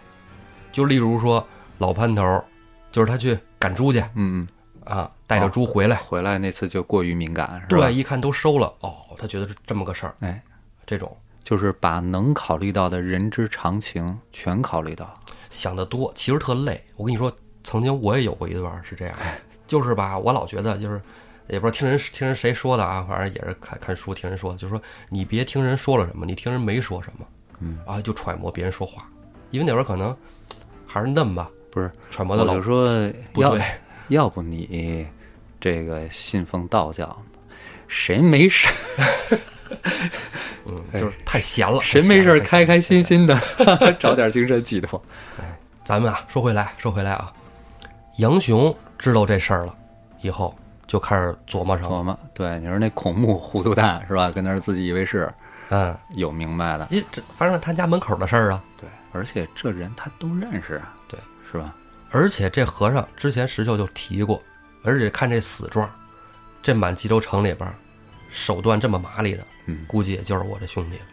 [0.72, 1.46] 就例如说
[1.78, 2.44] 老潘头儿，
[2.90, 4.44] 就是他去赶猪去嗯
[4.84, 7.86] 啊，带着猪回来，嗯，回来那次就过于敏感，是吧？
[7.86, 10.42] 对，，一看都收了，哦，他觉得是这么个事儿，哎，
[10.84, 15.16] 这种就是把能考虑到的人之常情全考虑到。
[15.52, 16.82] 想得多，其实特累。
[16.96, 19.14] 我跟你说，曾经我也有过一段是这样，
[19.68, 21.00] 就是吧，我老觉得就是。
[21.48, 27.26] 也不知道听人听人谁说的啊，反正也是看看书听人说的，就是说你别听人说了什么，你听人没说什么，
[27.58, 29.06] 嗯啊，就揣摩别人说话，
[29.50, 30.16] 因为那会儿可能
[30.86, 33.64] 还是嫩吧，不是，揣摩的老我就说要不对，
[34.08, 35.06] 要不你
[35.60, 37.20] 这个信奉道教，
[37.86, 38.68] 谁没事
[40.66, 43.02] 嗯，就是太闲了，谁没事开开心。
[43.02, 43.36] 心 的
[43.98, 45.02] 找点精神寄托。
[45.38, 45.44] 哎
[45.84, 47.32] 咱们啊，说回来，说回来啊，
[48.18, 49.74] 杨雄知道这事儿了，
[50.20, 50.56] 以后
[50.86, 51.76] 就开始琢磨。
[51.78, 54.30] 琢磨，对，你说那孔目糊涂蛋是吧？
[54.30, 55.28] 跟那儿自己以为是
[55.70, 61.18] 嗯，有明白的，因为这反正他家门口的事儿啊，对，而且这人他都认识啊，对，
[61.50, 61.74] 是吧？
[62.12, 64.40] 而且这和尚之前石秀就提过，
[64.84, 65.90] 而且看这死状，
[66.62, 67.68] 这满济州城里边
[68.30, 71.04] 手段这么麻利的，嗯，估计也就是我这兄弟了。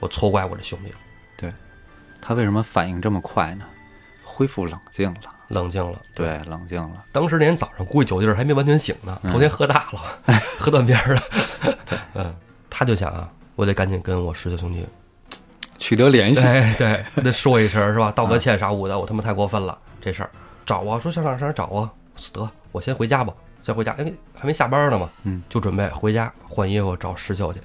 [0.00, 0.98] 我错怪我这兄弟了，
[1.36, 1.52] 对
[2.20, 3.64] 他为什么反应这么快呢？
[4.22, 6.00] 恢复冷静了，冷静了。
[6.14, 10.00] 对，冷静了，当时那天早上估计酒劲儿还没完全醒呢，嗯头天喝大了，
[10.58, 11.22] 喝断片儿了。
[12.14, 12.34] 嗯，
[12.70, 14.86] 他就想啊，我得赶紧跟我师兄兄弟
[15.78, 16.42] 取得联系。
[16.42, 16.74] 对
[17.14, 18.12] 对，得说一声是吧？
[18.12, 20.30] 道个歉啥五的，我他妈太过分了，这事儿
[20.64, 21.90] 找啊，说上哪儿上哪儿找啊？
[22.32, 23.32] 得，我先回家吧，
[23.68, 27.60] 先回家，因为还没下班呢嘛，嗯，就准备回家换衣服找石秀去。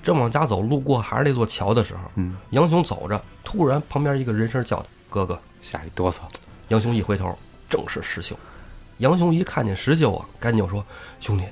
[0.00, 5.36] 正往家走，路过还是那座桥的时候，嗯，杨雄走着，突然旁边一个人声叫他哥哥。
[5.60, 6.20] 吓一哆嗦，
[6.68, 7.36] 杨雄一回头，
[7.68, 8.38] 正是石秀。
[8.98, 10.84] 杨雄一看见石秀啊，赶紧就说
[11.18, 11.44] ：“兄弟，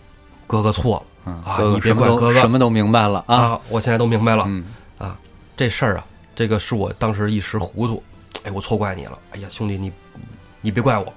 [0.47, 3.61] 哥哥错了嗯，啊你别怪哥哥什么都明白了啊，啊！
[3.69, 4.65] 我现在都明白了，嗯，
[4.97, 5.19] 啊，
[5.57, 6.07] 这事儿啊，
[6.37, 8.01] 这个是我当时一时糊涂，
[8.45, 9.19] 哎，我错怪你了。
[9.33, 9.93] 哎呀，兄弟，你
[10.61, 11.13] 你别怪我。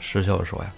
[0.00, 0.72] 石秀说呀，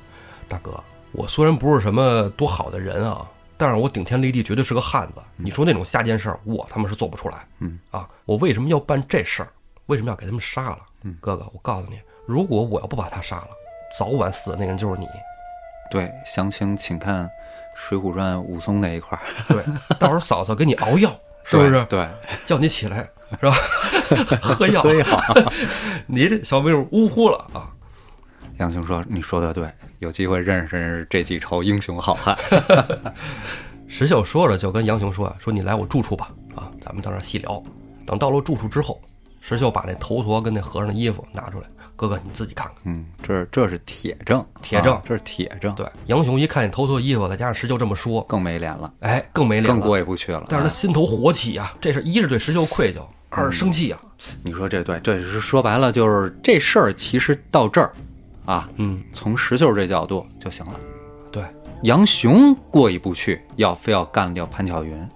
[0.47, 0.73] 大哥，
[1.13, 5.21] 我虽然不是什么多好的人啊，但是我顶天立地绝对是个汉子。
[5.37, 7.47] 你说那种下贱事儿，我他妈是做不出来。
[7.59, 9.49] 嗯啊，我为什么要办这事儿？
[9.87, 10.79] 为什么要给他们杀了？
[11.03, 13.49] 嗯哥哥，我告诉你，如果我要不把他杀了，
[13.99, 15.07] 早晚死的那个人就是你。
[15.91, 17.25] 对，详情请看
[17.75, 19.65] 《水浒传》武松那一块儿，对，
[19.99, 21.11] 到时候嫂嫂给你熬药，
[21.43, 21.85] 是不是？
[21.87, 22.09] 对，
[22.47, 22.99] 叫你起来，
[23.41, 23.53] 是吧？
[24.41, 25.21] 喝药，对好。
[26.07, 27.75] 你这小命呜呼了啊！
[28.59, 29.69] 杨雄说：“你说的对，
[30.01, 32.37] 有机会认识认识这几仇英雄好汉。
[33.87, 37.63] 石秀说着就跟杨雄说啊：“说你来我住处吧，啊，咱们到那儿细聊。
[38.07, 39.01] 等到了住处之后，
[39.41, 42.77] 石秀把那头陀跟那和尚的衣服拿出来，哥哥你自己看看。
[42.85, 49.87] 嗯，这这是铁证，铁证啊这是铁证，对，杨雄一看见头陀衣服，再加上石秀这么说，更没脸了，哎，更没脸更了。
[49.87, 50.47] 过意不去了。
[50.49, 54.01] 但是他啊心头火起啊，这是一是对石秀愧疚，二是生气啊。
[54.43, 57.93] 你说这对，这是说白了就是这事儿，其实到这儿
[58.51, 60.73] 啊，嗯，从石秀这角度就行了。
[61.31, 61.41] 对，
[61.85, 65.09] 杨雄过意不去，要非要干掉潘巧云，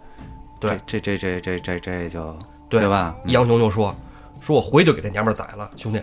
[0.61, 3.17] 对这这这这这这这就对吧？
[3.25, 3.93] 嗯杨雄就说
[4.41, 6.01] ：“说我回去给这娘们儿宰了，兄弟。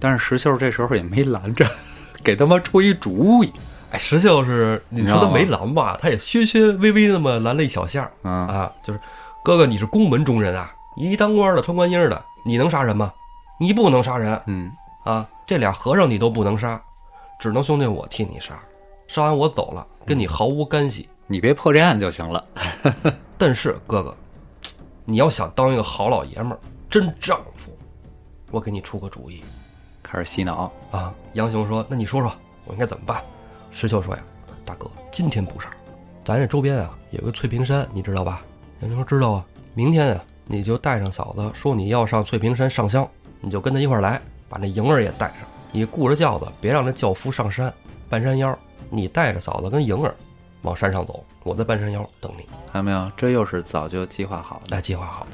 [0.00, 1.66] 但是石秀这时候也没拦着，
[2.24, 3.52] 给他妈出一主意。”
[3.92, 9.00] 哎，石秀是你说他没拦吧，他也削削微微那么拦了一小下啊，就是
[9.44, 13.12] 哥哥你是宫门中人啊，你一当官的穿官衣的，你能杀人吗？
[13.60, 14.72] 你不能杀人嗯，
[15.04, 15.28] 啊！
[15.46, 16.82] 这俩和尚你都不能杀，
[17.38, 18.60] 只能兄弟我替你杀。
[19.06, 21.08] 杀完我走了，跟你毫无干系。
[21.28, 22.44] 你别破这案就行了。
[23.38, 24.16] 但是哥哥，
[25.04, 26.58] 你要想当一个好老爷们儿、
[26.90, 27.70] 真丈夫，
[28.50, 29.44] 我给你出个主意
[30.02, 31.14] 开始洗脑，啊！
[31.34, 32.32] 杨雄说：“那你说说，
[32.64, 33.22] 我应该怎么办？”
[33.70, 34.22] 石秀说：“呀，
[34.64, 35.70] 大哥，今天不杀，
[36.24, 38.44] 咱这周边啊有个翠屏山，你知道吧？”
[38.82, 39.46] 杨雄说：“知道啊。
[39.74, 43.08] 明天啊，你就带上嫂子，说你要上翠屏山上香，
[43.40, 45.38] 你就跟他一块儿来，把那莹儿也带上。
[45.72, 47.72] 你雇着轿子，别让那轿夫上山。
[48.08, 48.56] 半山腰，
[48.88, 50.14] 你带着嫂子跟莹儿
[50.62, 52.44] 往山上走，我在半山腰等你。
[52.72, 53.10] 看到没有？
[53.16, 54.76] 这又是早就计划好的。
[54.76, 55.32] 来计划好的。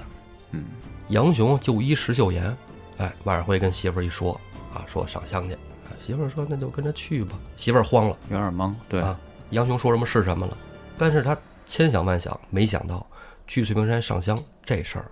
[0.53, 0.64] 嗯，
[1.09, 2.57] 杨雄就依石秀言，
[2.96, 4.33] 哎，晚上回跟媳妇儿一说
[4.75, 5.55] 啊，说上香去。
[5.55, 7.38] 啊，媳妇儿说那就跟着去吧。
[7.55, 8.16] 媳妇儿慌了。
[8.31, 9.18] 有点懵，对，啊，
[9.51, 10.57] 杨雄说什么是什么了，
[10.96, 13.07] 但是他千想万想，没想到
[13.46, 15.11] 去翠屏山上香这事儿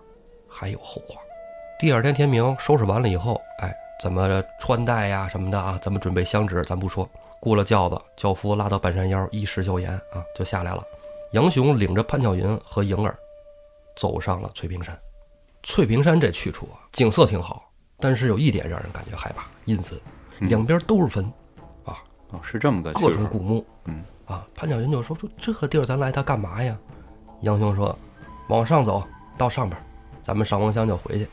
[0.49, 1.21] 还有后话。
[1.79, 7.07] 第二天天明收拾完了以后，哎，怎么穿戴呀什么的啊，怎么准备香纸咱不说，
[7.39, 10.83] 雇了轿子，轿夫拉到半山腰，依石秀言啊就下来了。
[11.33, 13.15] 杨雄领着潘巧云和莹儿
[13.95, 14.99] 走上了翠屏山。
[15.63, 20.01] 翠屏山这去处啊，景色挺好，但是有一点让人感觉害怕，阴森，
[20.39, 21.31] 两边都是坟，
[21.85, 21.95] 哦，
[22.43, 23.67] 是这么个各种古墓。
[23.85, 26.75] 嗯啊，潘巧云就说说这个地儿咱来它干嘛呀？
[27.43, 27.95] 杨雄说，
[28.49, 29.79] 往上走到上边，
[30.23, 31.29] 咱们上完香就回去。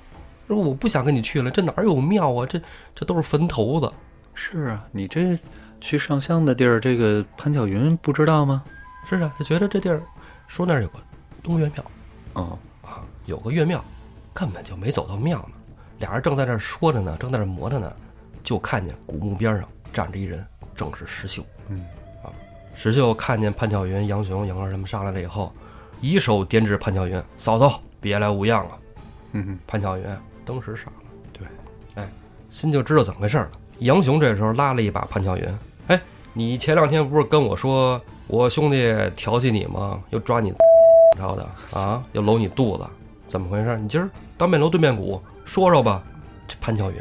[0.47, 2.45] 说我不想跟你去了，这哪儿有庙啊？
[2.45, 2.61] 这
[2.95, 3.91] 这都是坟头子。
[4.33, 5.37] 是啊，你这
[5.81, 8.63] 去上香的地儿，这个潘巧云不知道吗？
[9.09, 10.01] 是啊，他觉得这地儿
[10.47, 10.99] 说那儿有个
[11.43, 11.83] 东岳庙
[12.33, 13.83] 哦，啊，有个岳庙，
[14.33, 15.51] 根本就没走到庙呢。
[15.99, 17.91] 俩人正在那儿说着呢，正在那儿磨着呢，
[18.43, 21.43] 就看见古墓边上站着一人，正是石秀。
[21.69, 21.83] 嗯
[22.23, 22.31] 啊，
[22.75, 25.51] 石秀看见潘巧云、杨雄、杨二他们上来了以后，
[25.99, 27.67] 一手点指潘巧云：“嫂子，
[27.99, 28.77] 别来无恙啊！”
[29.33, 30.05] 嗯哼，潘巧云
[30.47, 30.93] 当时傻了，
[31.33, 31.47] 对，
[31.95, 32.09] 哎，
[32.49, 33.51] 心就知道怎么回事了。
[33.79, 40.01] 杨雄这时候拉了一把潘巧云，哎，你前两天不是跟我说我兄弟调戏你吗？
[40.11, 40.53] 又抓你
[41.17, 41.45] 着的
[41.77, 42.87] 啊，又搂你肚子，
[43.27, 43.77] 怎么回事？
[43.77, 46.01] 你今儿当面锣对面鼓，说说吧。
[46.47, 46.97] 这潘巧云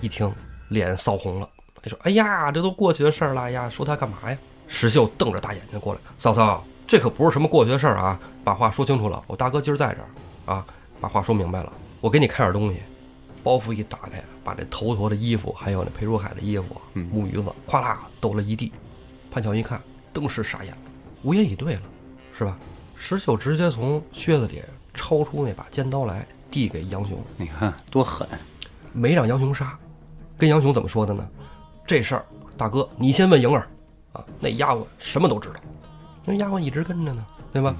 [0.00, 0.30] 一听，
[0.68, 1.48] 脸臊红了，
[1.82, 9.22] 哎说：“哎呀，这都过去的事儿了哎呀，说他干嘛呀？”石秀瞪着大眼睛过来，嫂嫂，这可不是什么过去的事儿啊，把话说清楚了。
[9.28, 10.66] 我大哥今儿在这儿啊，
[11.00, 11.72] 把话说明白了。
[12.00, 12.80] 我给你看点东西，
[13.42, 18.72] 包袱一打开，把这头陀的衣服，还有那裴如海的衣服、嗯木鱼子，哗啦抖了一地。
[19.30, 19.80] 潘巧云一看，
[20.12, 20.80] 登时傻眼了，
[21.22, 21.82] 无言以对了，
[22.36, 22.56] 是吧？
[22.96, 24.62] 石秀直接从靴子里
[24.94, 28.26] 抄出那把尖刀来，递给杨雄，你看多狠，
[28.92, 29.78] 没让杨雄杀，
[30.38, 31.26] 跟杨雄怎么说的呢？
[31.86, 32.24] 这事儿，
[32.56, 33.68] 大哥你先问莹儿，
[34.12, 35.56] 啊，那丫鬟什么都知道，
[36.26, 37.76] 因为丫鬟一直跟着呢，对吧？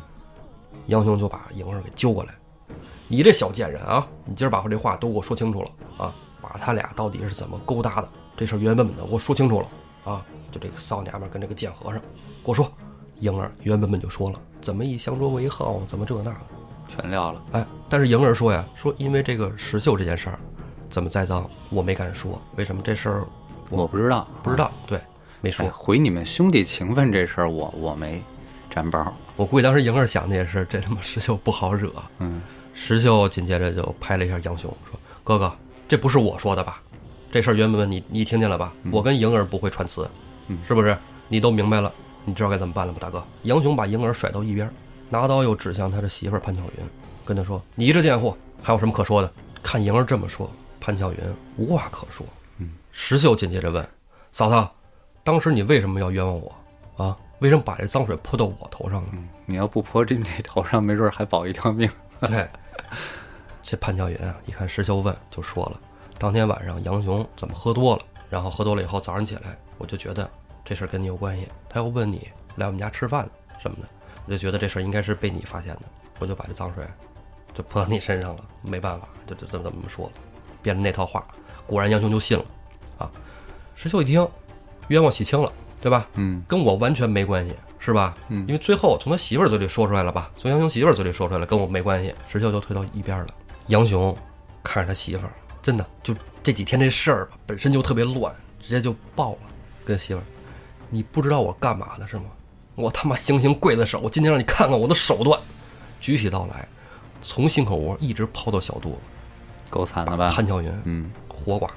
[0.86, 2.34] 杨雄就把莹儿给揪过来，
[3.10, 9.66] 你这小贱人啊，你今儿把我这话都给我说清楚了啊，把他俩到底是怎么勾搭的，这事儿原本本的给我说清楚了
[10.04, 12.04] 啊，就这个骚娘们儿跟这个贱和尚，给
[12.44, 12.70] 我说。
[13.18, 16.36] 莹儿原本本就说了，怎么以相卓为号，怎么这那的，
[16.88, 17.42] 全撂了。
[17.52, 20.38] 哎，但是莹儿说呀，说因为这个石秀这件事儿，
[20.88, 22.40] 怎么栽赃，我没敢说。
[22.56, 23.24] 为什么这事儿
[23.68, 24.70] 我不知道，不知道？
[24.86, 24.98] 对，
[25.42, 25.70] 没说哎，。
[25.70, 28.22] 毁你们兄弟情分这事儿，我我没
[28.70, 29.12] 沾包。
[29.36, 31.92] 我估计当时莹儿想的也是，这他妈石秀不好惹。
[32.20, 32.40] 嗯，
[32.82, 35.52] 石秀紧接着就拍了一下杨雄，说：“哥哥，
[35.86, 36.80] 这不是我说的吧？
[37.30, 38.72] 这事儿原本本你你听见了吧？
[38.90, 40.10] 我跟莹儿不会串词，
[40.46, 40.96] 嗯是不是？
[41.28, 41.92] 你都明白了，
[42.24, 44.68] 你知道该怎么办了吧，大哥？”杨雄把莹儿甩到一边，
[45.10, 46.84] 拿刀又指向他的媳妇儿潘巧云，
[47.22, 49.30] 跟他说：“你这贱货，还有什么可说的？”
[49.62, 51.18] 看莹儿这么说，潘巧云
[51.58, 52.26] 无话可说。
[52.56, 53.86] 嗯，石秀紧接着问
[54.32, 54.68] ：“嫂子，
[55.22, 57.14] 当时你为什么要冤枉我啊？
[57.40, 61.86] 为什么把这脏水泼到我头上呢？”嗯，你要不泼这你头上，没准儿还保一条命。
[62.20, 62.46] 对，
[63.62, 65.80] 这潘巧云啊，一看石秀问，就说了，
[66.18, 70.28] 当天晚上杨雄怎么喝多了，然后喝多了以后，早上起来我就觉得
[70.64, 73.28] 这事儿跟你有关系，他又问你来我们家吃饭
[73.60, 73.88] 什么的，
[74.26, 75.82] 我就觉得这事儿应该是被你发现的，
[76.18, 76.84] 我就把这脏水
[77.52, 80.12] 就泼到你身上了，没办法，就就这么这么说了，
[80.62, 81.26] 编了那套话，
[81.66, 82.44] 果然杨雄就信了，
[82.98, 83.10] 啊，
[83.74, 84.26] 石秀一听，
[84.88, 86.08] 冤枉洗清了，对吧？
[86.14, 88.16] 嗯跟我完全没关系，是吧？
[88.28, 93.26] 嗯因为最后从他媳妇儿嘴里说出来了吧，从杨雄媳妇儿嘴里说出来了，跟我没关系，石秀就退到一边了。
[93.70, 94.14] 杨雄
[94.64, 99.38] 看着他媳妇儿，真的就这几天这事儿吧，本身就特别乱，直接就爆了，
[99.84, 100.24] 跟媳妇儿，
[100.88, 102.24] 你不知道我干嘛的是吗？
[102.74, 105.40] 我他妈行刑刽子手，我今天让你看看我的手段。
[106.00, 106.66] 举起刀来，
[107.22, 108.98] 从心口窝一直抛到小肚子，
[109.70, 110.30] 够惨了吧？
[110.30, 111.74] 潘巧云嗯活剐了，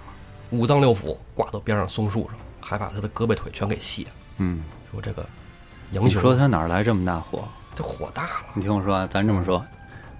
[0.49, 4.11] 五脏六腑挂到边上松树上，还把他的胳膊腿全给卸了。
[4.37, 5.23] 嗯，说这个
[5.91, 7.47] 杨雄你说他哪儿来这么大火？
[7.75, 9.63] 这火大了，你听我说啊，咱这么说，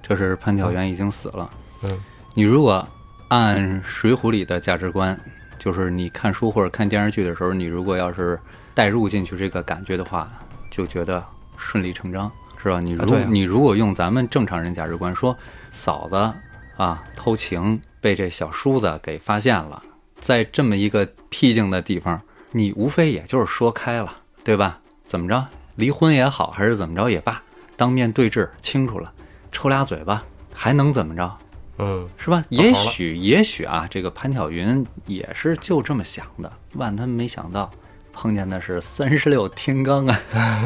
[0.03, 1.49] 这是潘巧元已经死了。
[1.83, 1.99] 嗯
[2.35, 2.87] 你如果
[3.27, 5.19] 按《水浒》里的价值观，
[5.59, 8.39] 就是你看书或者看电视剧的时候，你如果要是
[8.73, 10.27] 代入进去这个感觉的话，
[10.71, 11.23] 就觉得
[11.57, 12.79] 顺理成章，是吧？
[12.79, 15.37] 你如、你如果用咱们正常人价值观说，
[15.69, 16.33] 嫂子
[16.75, 19.81] 啊偷情被这小叔子给发现了，
[20.19, 22.19] 在这么一个僻静的地方，
[22.51, 24.11] 你无非也就是说开了，
[24.43, 24.79] 对吧？
[25.05, 27.41] 怎么着，离婚也好，还是怎么着也罢，
[27.75, 29.13] 当面对质清楚了，
[29.51, 31.37] 抽俩嘴巴，还能怎么着？
[31.77, 32.43] 嗯，是吧？
[32.49, 37.71] 也许也许啊，这个潘巧云也是就这么想的，万他没想到
[38.11, 40.19] 碰见的是三十六天罡啊，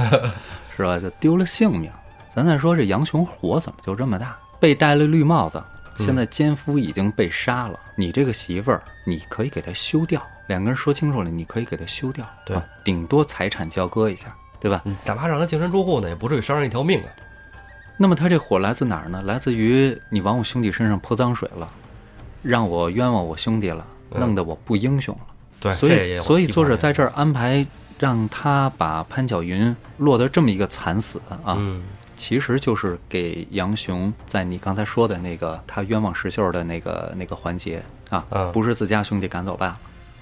[0.75, 0.99] 是吧？
[0.99, 1.89] 就丢了性命。
[2.33, 4.37] 咱再说这杨雄火怎么就这么大？
[4.59, 5.63] 被戴了绿帽子，
[5.97, 14.81] 现在奸夫已经被杀了，你这个媳妇儿你可以给她休掉，两个人说清楚了，你可以给她休掉，对啊顶多财产交割一下，对吧？
[14.83, 17.09] 你哪怕让他净身出户呢，也不至于伤人一条命啊。
[17.97, 19.21] 那么他这火来自哪儿呢？
[19.23, 21.69] 来自于你往我兄弟身上泼脏水了，
[22.43, 25.21] 让我冤枉我兄弟了，嗯弄得我不英雄了。
[25.59, 27.65] 对，所以，所以作者在这儿安排
[27.97, 31.83] 让他把潘巧云落得这么一个惨死啊，嗯，
[32.15, 39.79] 其实就是给杨雄在你刚才说的那个他冤枉石秀的那个那个环节啊，嗯不是自家兄弟赶走罢了，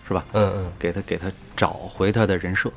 [0.08, 0.24] 是吧？
[0.32, 2.72] 嗯嗯，给他给他找回他的人设，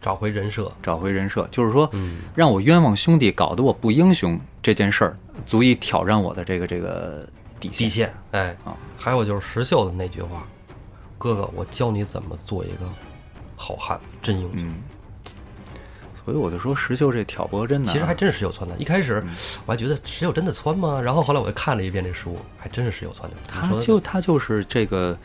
[0.00, 7.78] 找回人设，找回人设，就是说，嗯让我冤枉兄弟，搞得我不英雄这件事儿，足以挑战我的这个这个底线。
[7.78, 8.14] 底线。
[8.30, 10.46] 哎啊，还有就是石秀的那句话
[11.18, 12.88] ：“哥哥，我教你怎么做一个
[13.56, 14.52] 好汉，真英雄。
[14.54, 14.76] 嗯，
[16.24, 18.76] 所以我就说石秀这挑拨真的啊，其实还真是石秀撺的。
[18.78, 19.24] 一开始
[19.66, 21.00] 我还觉得石秀真的撺吗？
[21.00, 23.30] 然后后来我又看了一遍这书，还真是石秀撺的。
[23.48, 25.18] 他说就他就是这个，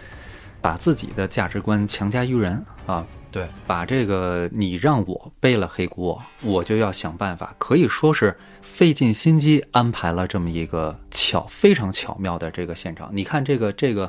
[0.62, 13.10] 把自己的价值观强加于人啊，对，把这个你让我背了黑锅，我就要想办法，可以说是费尽心机安排了这么一个巧非常巧妙的这个现场。
[13.12, 14.08] 你看这个这个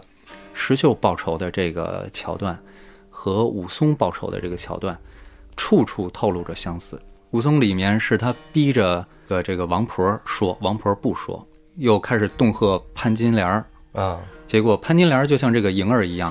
[0.53, 2.57] 石秀报仇的这个桥段
[3.09, 4.95] 和武松报仇的这个桥段，
[5.57, 7.01] 处处透露着相似。
[7.31, 11.45] 武松里面是他逼着个这个王婆说，王婆不说，
[11.77, 16.31] 又开始恫吓潘金莲儿，啊，结果潘金莲就像这个莹儿一样，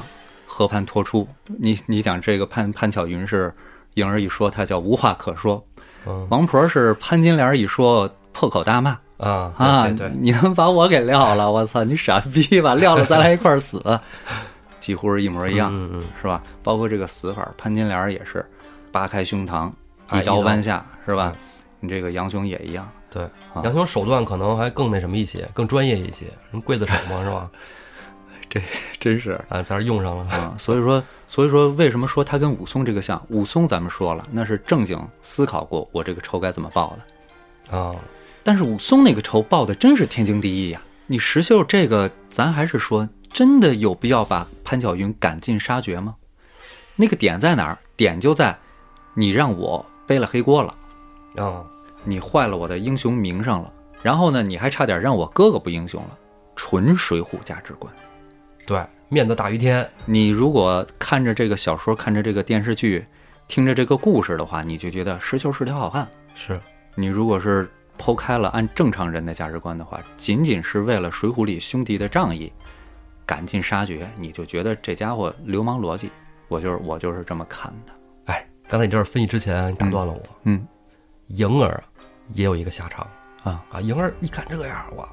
[0.54, 1.28] 河畔脱出。
[1.58, 3.52] 你你讲这个潘潘巧云是
[3.96, 5.60] 颖儿一说，他叫无话可说；
[6.06, 9.84] 嗯王婆是潘金莲一说破口大骂啊啊！
[9.88, 12.76] 对对对，你能把我给撂了，我操，你傻逼吧！
[12.80, 13.82] 撂了咱俩一块儿死，
[14.80, 16.44] 几乎是一模一样，嗯嗯是吧？
[16.62, 18.46] 包括这个死法，潘金莲也是
[18.92, 19.72] 扒开胸膛，
[20.10, 21.34] 哎一刀一刀剜下，是吧？
[21.80, 27.50] 你这个杨雄也一样，对，啊杨雄手段可能还更那什么一些，更专业一些，什么刽子手嘛，是吧？
[29.00, 30.24] 真是啊，在这用上了。
[30.34, 33.22] 啊，所以说，所以说，为什么说他跟武松这个像？
[33.30, 37.78] 武松咱们说了，那是正经思考过我这个仇该怎么报的。
[37.78, 37.96] 啊，
[38.44, 46.16] 但是武松那个仇报的真是天经地义呀、你石秀这个，咱还是说，真的有必要把潘巧云赶尽杀绝吗？
[46.96, 47.78] 那个点在哪儿？
[47.96, 48.58] 点就在
[49.14, 50.76] 你让我背了黑锅了，
[51.38, 51.64] 啊，
[52.04, 56.18] 你坏了我的英雄名声了，然后呢，你还差点让我哥哥不英雄了，
[56.56, 57.94] 纯水浒价值观。
[58.66, 59.88] 对，面子大于天。
[60.06, 63.06] 你如果看着这个小说，看着这个电视剧，
[63.48, 66.08] 听着这个故事的话，你就觉得石秀是条好汉。
[66.36, 66.60] 是，
[66.96, 72.52] 你如果是剖开了按正常人的价值观的话，仅仅是为了《水浒》里兄弟的仗义，
[73.26, 76.10] 赶尽杀绝，你就觉得这家伙流氓逻辑。
[76.48, 77.94] 我就是我就是这么看的。
[78.26, 80.22] 哎，刚才你这儿分析之前，你打断了我。
[80.44, 80.66] 嗯
[81.28, 81.84] 莹儿啊
[82.34, 83.08] 也有一个下场
[83.44, 83.82] 啊啊！
[83.82, 85.08] 莹儿一看这样，我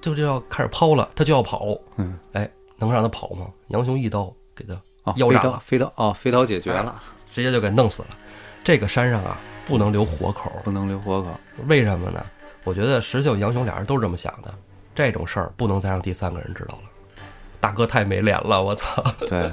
[0.00, 1.78] 就就要开始抛了，他就要跑。
[1.96, 2.50] 嗯，哎，
[2.84, 3.46] 能让他跑吗？
[3.68, 4.74] 杨雄一刀给他
[5.16, 8.08] 腰斩了，飞刀哦，飞刀解决了，直接就给弄死了。
[8.62, 11.28] 这个山上啊，不能留活口，不能留活口。
[11.66, 12.24] 为什么呢？
[12.64, 14.52] 我觉得石秀、杨雄俩人都是这么想的。
[14.94, 16.90] 这种事儿不能再让第三个人知道了。
[17.58, 19.02] 大哥太没脸了，我操！
[19.28, 19.50] 对，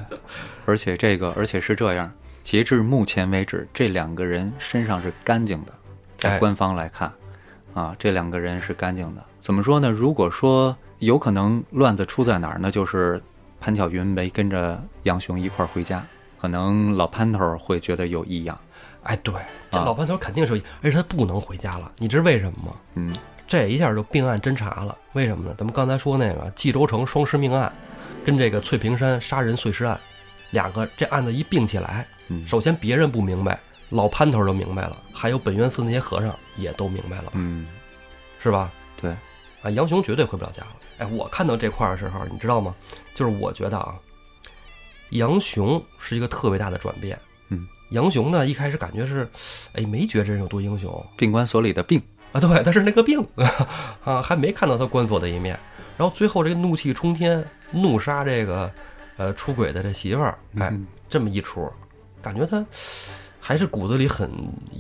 [0.66, 2.12] 而且这个而且是这样，
[2.44, 5.72] 截至目前为止，这两个人身上是干净的，
[6.18, 7.12] 在哎官方来看，
[7.74, 9.24] 啊，这两个人是干净的。
[9.40, 9.90] 怎么说呢？
[9.90, 12.70] 如果说有可能乱子出在哪儿那？
[12.70, 13.22] 就是
[13.60, 16.06] 潘巧云没跟着杨雄一块儿回家，
[16.40, 18.58] 可能老潘头会觉得有异样。
[19.04, 19.34] 哎，对，
[19.72, 21.92] 这啊老潘头肯定是有，而且他不能回家了。
[21.98, 22.76] 你知道为什么吗？
[22.96, 23.16] 嗯，
[23.48, 24.98] 这一下就并案侦查了。
[25.14, 25.56] 为什么呢？
[25.58, 27.72] 咱们刚才说那个冀州城双尸命案，
[28.26, 30.00] 跟这个翠屏山杀人碎尸案，
[30.52, 37.66] 两个这案子一并起来，嗯首先别人不明白，老潘头就明白了，还有本院寺那些和尚也都明白了，嗯，
[38.42, 38.72] 是吧？
[39.02, 39.16] 对，
[39.62, 40.76] 啊，杨雄绝对回不了家了。
[41.00, 42.74] 哎，我看到这块儿的时候，你知道吗？
[43.14, 43.94] 就是我觉得啊，
[45.12, 47.20] 杨雄是一个特别大的转变。
[47.50, 49.28] 嗯，杨雄呢，一开始感觉是，
[49.74, 52.02] 哎，没觉这人有多英雄病关所里的病，
[52.32, 53.26] 啊，对，他是那个病
[54.04, 55.60] 啊，还没看到他关锁的一面。
[55.98, 58.72] 然后最后这个怒气冲天，怒杀这个
[59.18, 61.70] 呃出轨的这媳妇儿，哎，嗯这么一出，
[62.22, 62.66] 感觉他
[63.40, 64.32] 还是骨子里很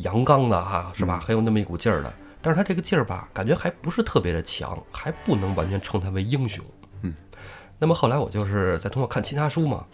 [0.03, 1.19] 阳刚的哈，是吧？
[1.19, 2.13] 很有那么一股劲儿的。
[2.41, 6.63] 但是他这个劲儿吧，感觉还不是特别的强，还不能完全称他为英雄。
[7.01, 7.13] 嗯。
[7.77, 9.85] 那么后来我就是在通过看其他书嘛，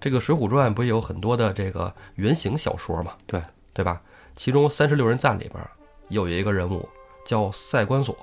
[0.00, 3.12] 这个《水浒传》不也有很多的这个原型小说嘛？
[3.26, 3.40] 对，
[3.72, 4.00] 对吧？
[4.34, 5.62] 其中《三十六人赞》里边
[6.08, 6.88] 有一个人物
[7.24, 8.16] 叫赛关索，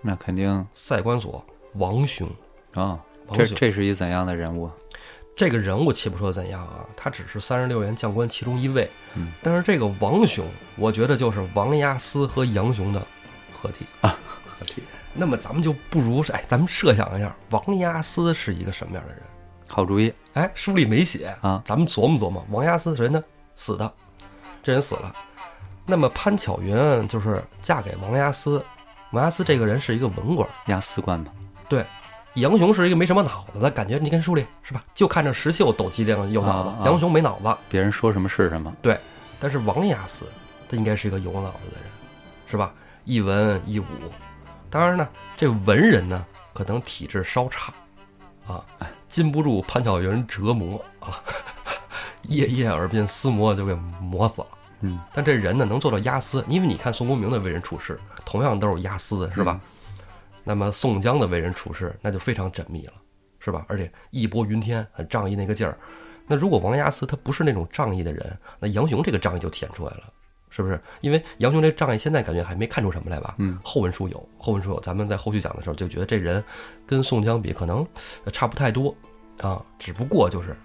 [0.00, 1.44] 那肯定赛关索
[1.74, 2.28] 王兄。
[2.72, 2.98] 啊，
[3.32, 4.70] 这这是一怎样的人物？
[5.36, 8.88] 这个人物且不说怎样啊，他只是三十六员将官其中一位。
[9.14, 10.44] 嗯，但是这个王雄，
[10.76, 13.06] 我觉得就是王押司和杨雄的
[13.64, 14.16] 合体啊。
[14.58, 14.82] 合体，
[15.14, 19.22] 那么咱们就不如是，哎，咱们设想一下，王押司是一个什么样的人？
[19.66, 22.46] 好主意哎，书里没写啊，咱们琢磨琢磨。
[22.50, 23.22] 王押司谁呢？
[23.56, 23.90] 死的，
[24.62, 25.14] 这人死了。
[25.86, 28.64] 那么潘巧云就是嫁给王押司，
[29.12, 31.32] 王押司这个人是一个文官，押司官吧。
[31.68, 31.84] 对。
[32.34, 34.84] 杨雄是一个没什么脑子的感觉，你看书里是吧？
[34.92, 37.56] 就看着石秀抖机灵有脑子，啊啊杨雄没脑子。
[37.68, 38.74] 别人说什么是什么。
[38.82, 38.98] 对
[39.38, 40.26] 但是王押司
[40.68, 41.88] 他应该是一个有脑子的人，
[42.50, 42.74] 是吧？
[43.04, 43.84] 一文一武，
[44.70, 47.72] 当然呢，这文人呢可能体质稍差，
[48.46, 48.64] 啊，
[49.08, 51.22] 禁不住潘巧云折磨啊，
[52.28, 54.46] 夜夜耳鬓厮磨就给磨死了。
[54.80, 59.60] 嗯，但这人呢能做到押司，因为你看宋公明的为人处事，同样都是押司，是吧？
[60.42, 62.92] 那么宋江的为人处事那就非常缜密了，
[63.38, 63.64] 是吧？
[63.68, 65.78] 而且义薄云天，很仗义那个劲儿。
[66.26, 70.12] 那如果王押司他不是那种仗义的人，那杨雄这个仗义就体现出来了，
[70.54, 70.80] 是不是？
[71.00, 73.34] 因为杨雄这障碍现在感觉还没看出什么来吧？
[73.38, 76.42] 嗯，后文书有，后文书有，咱们在后续讲的时候就觉得这人
[76.86, 77.84] 跟宋江比可能
[78.24, 78.94] 呃差不太多
[79.40, 80.56] 啊，只不过就是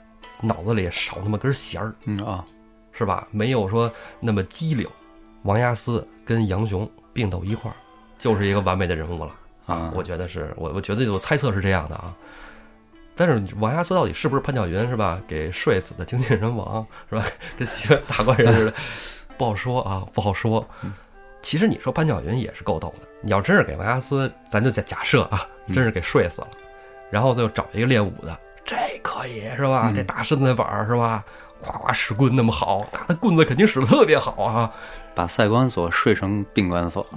[0.41, 2.45] 脑子里少那么根弦儿，嗯啊，
[2.91, 3.27] 是吧？
[3.31, 4.87] 没有说那么机灵。
[5.43, 7.75] 王押司跟杨雄并到一块儿，
[8.19, 9.33] 就是一个完美的人物了
[9.65, 12.13] 啊我觉得是我，我觉得我猜测是这样的啊。
[13.15, 15.21] 但是王押司到底是不是潘巧云是吧？
[15.27, 17.25] 给睡死的精尽人亡是吧？
[17.57, 17.67] 跟
[18.07, 18.73] 大官人似的，
[19.39, 20.67] 不好说啊，不好说。
[21.41, 23.07] 其实你说潘巧云也是够逗的。
[23.21, 26.49] 你要真是给维阿斯，咱就假假设啊，真是给睡死了，
[27.09, 29.83] 然后就找一个练武的，这可以是吧？
[29.85, 31.23] 嗯这大身子板儿是吧？
[31.61, 34.69] 夸夸使棍那么好，那他棍子肯定使的特别好啊。
[35.15, 37.05] 把赛关索睡成宾馆所。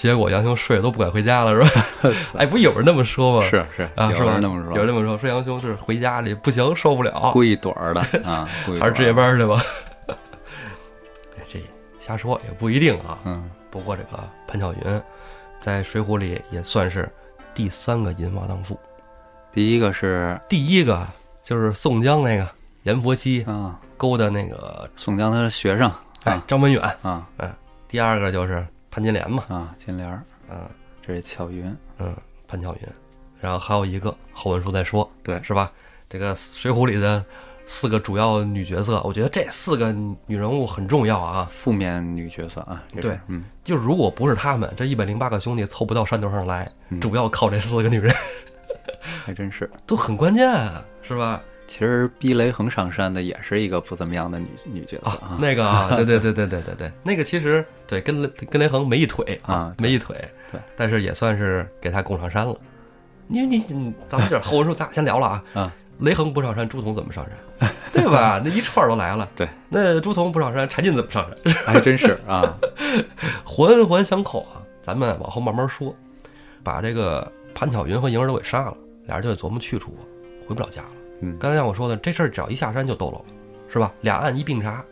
[0.00, 1.84] 结果杨雄睡得都不敢回家了，是吧？
[2.38, 3.46] 哎，不有人那么说吗？
[3.50, 4.32] 是是啊，有是吧？
[4.32, 8.48] 人那么说，有人那么说，说杨雄是回家里不行，受不了，故意躲着的啊，
[8.80, 9.60] 还是值夜班去吧？
[11.36, 11.60] 哎，这
[12.00, 13.18] 瞎说也不一定啊。
[13.24, 15.02] 嗯不过这个潘巧云
[15.60, 17.08] 在《水浒》里也算是
[17.54, 18.76] 第三个淫娃荡妇，
[19.52, 21.06] 第一个是第一个
[21.40, 22.48] 就是宋江那个
[22.82, 25.88] 阎婆惜啊，勾搭那个宋江他的学生
[26.24, 27.54] 哎啊张文远，啊哎
[27.86, 30.68] 第二个就是潘金莲嘛，啊，金莲儿，嗯。
[31.02, 32.14] 这是巧云，嗯，
[32.46, 32.80] 潘巧云，
[33.40, 35.42] 然后还有一个后文书再说，对。
[35.42, 35.72] 是吧？
[36.08, 37.24] 这个《水浒》里的
[37.66, 39.90] 四个主要女角色，我觉得这四个
[40.26, 41.48] 女人物很重要啊。
[41.50, 47.00] 负面女角色啊，对嗯，就如果不是她们，这一百零八个兄弟凑不到山头上来，嗯。
[47.00, 48.14] 主要靠这四个女人，
[49.24, 49.68] 还真是。
[49.86, 51.40] 都很关键啊，是吧？
[51.70, 60.16] 其实逼雷横上山的也是一个不怎么样的女女角色啊，那个啊， 对对对对对对对，那个其实对跟跟雷横没一腿啊没一腿，
[60.50, 62.56] 对，但是也算是给他供上山了。
[63.28, 67.24] 因为你你咱们这后文书咱俩先聊了啊，啊，雷横不上山，朱仝怎么上
[67.60, 67.70] 山？
[67.92, 68.42] 对吧？
[68.44, 69.30] 那一串儿都来了。
[69.36, 71.54] 对，那朱仝不上山，柴进怎么上山？
[71.64, 72.58] 还真是啊，
[73.46, 74.58] 环环相扣啊。
[74.82, 75.94] 咱们往后慢慢说，
[76.64, 79.96] 把这个潘巧云和莹儿都给杀了，俩人就得琢磨去处，
[80.48, 80.88] 回不了家了。
[81.20, 83.20] 嗯刚才像我说的，这事儿只要一下山就兜了，
[83.68, 83.92] 是吧？
[84.00, 84.84] 俩案一并查，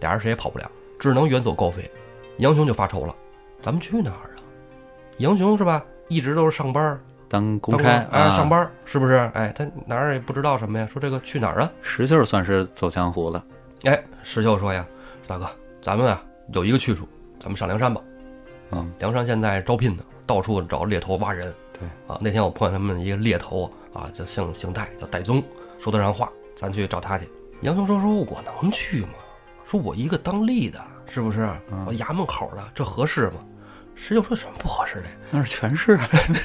[0.00, 1.88] 俩人谁也跑不了，只能远走高飞。
[2.38, 3.14] 杨雄就发愁了，
[3.62, 4.40] 咱们去哪儿啊？
[5.18, 5.84] 杨雄是吧？
[6.08, 6.98] 一直都是上班
[7.28, 9.14] 当当公差啊，上班是不是？
[9.34, 10.88] 哎，他哪儿也不知道什么呀？
[10.92, 11.72] 说这个去哪儿啊？
[11.82, 13.44] 石秀算是走江湖了，
[13.84, 14.86] 哎，石秀说呀，
[15.26, 15.46] 大哥，
[15.82, 16.22] 咱们啊
[16.52, 17.08] 有一个去处，
[17.40, 18.00] 咱们上梁山吧。
[18.70, 21.54] 啊嗯，梁山现在招聘呢，到处找猎头挖人。
[21.72, 25.42] 对啊，那天我碰见他们一个猎头啊，叫姓姓戴，叫戴宗，
[25.78, 27.28] 说得上话，咱去找他去。
[27.62, 29.10] 杨雄说：“说我能去吗？
[29.64, 31.48] 说我一个当吏的，是不是？
[31.70, 33.40] 嗯我衙门口的，这合适吗？”
[33.94, 35.04] 石秀说：“什么不合适的？
[35.30, 35.98] 那是全是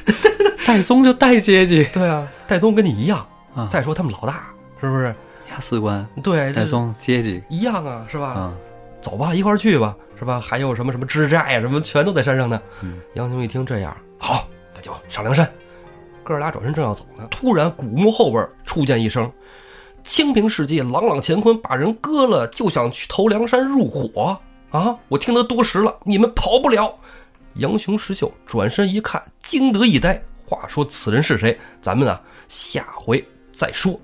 [0.65, 3.25] 戴宗就戴阶级对啊，戴宗跟你一样。
[3.55, 5.13] 啊，再说他们老大，是不是？
[5.51, 8.27] 押司官对，戴宗阶级一样啊，是吧？
[8.29, 8.53] 啊，
[9.01, 10.39] 走吧，一块儿去吧，是吧？
[10.39, 12.61] 还有什么什么支寨呀，什么全都在山上呢。
[12.81, 15.51] 嗯杨雄一听这样，好，那就上梁山。
[16.31, 19.31] 哥俩转身正要走呢，突然古墓后边出现一声
[20.03, 24.39] ：“清平世界，朗朗乾坤把人割了，就想去投梁山入伙
[24.71, 24.97] 啊！
[25.07, 26.93] 我听得多时了，你们跑不了。”
[27.55, 30.21] 杨雄、石秀转身一看，惊得一呆。
[30.45, 31.59] 话说此人是谁？
[31.81, 33.99] 咱们啊，下回再说。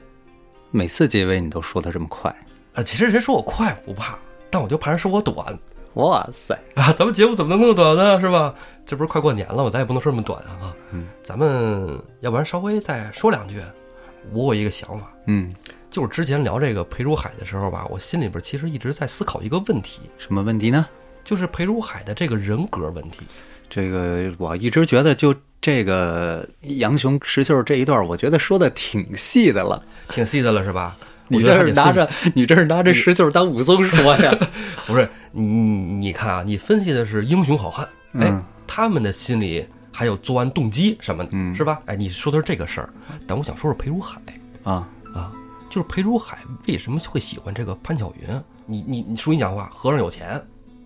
[0.70, 2.30] 每次结尾你都说的这么快，
[2.74, 4.18] 啊，其实人说我快不怕，
[4.50, 5.58] 但我就怕人说我短
[5.98, 6.92] 哇塞，啊。
[6.94, 8.20] 咱们节目怎么能那么短呢？
[8.20, 8.54] 是吧？
[8.86, 9.70] 这不是快过年了吗？
[9.70, 10.74] 咱也不能说这么短啊。
[10.92, 13.62] 嗯，咱们要不然稍微再说两句。
[14.34, 15.54] 我有一个想法，嗯，
[15.90, 20.86] 就是之前聊这个裴如海的时候吧，我心里边其实一直在思考一个问题，什么问题呢？
[21.24, 23.20] 就是裴如海的这个人格问题。
[23.70, 29.82] 这个我一直觉得，就这个杨雄石秀这一段，我觉得说的挺细的了。
[30.10, 30.98] 挺细的了是吧？
[31.28, 34.34] 你这是拿着你这是拿着石秀当武松说呀？
[34.88, 41.80] 不是你你看啊，你分析的是英雄好汉，哎，嗯他们的心里还有作案动机什么的，嗯是吧？
[41.86, 42.90] 哎，你说的是这个事儿，
[43.26, 44.20] 但我想说说裴如海
[44.64, 45.32] 啊，啊，
[45.70, 48.42] 就是裴如海为什么会喜欢这个潘巧云？
[48.66, 50.42] 你你你说你讲话，和尚有钱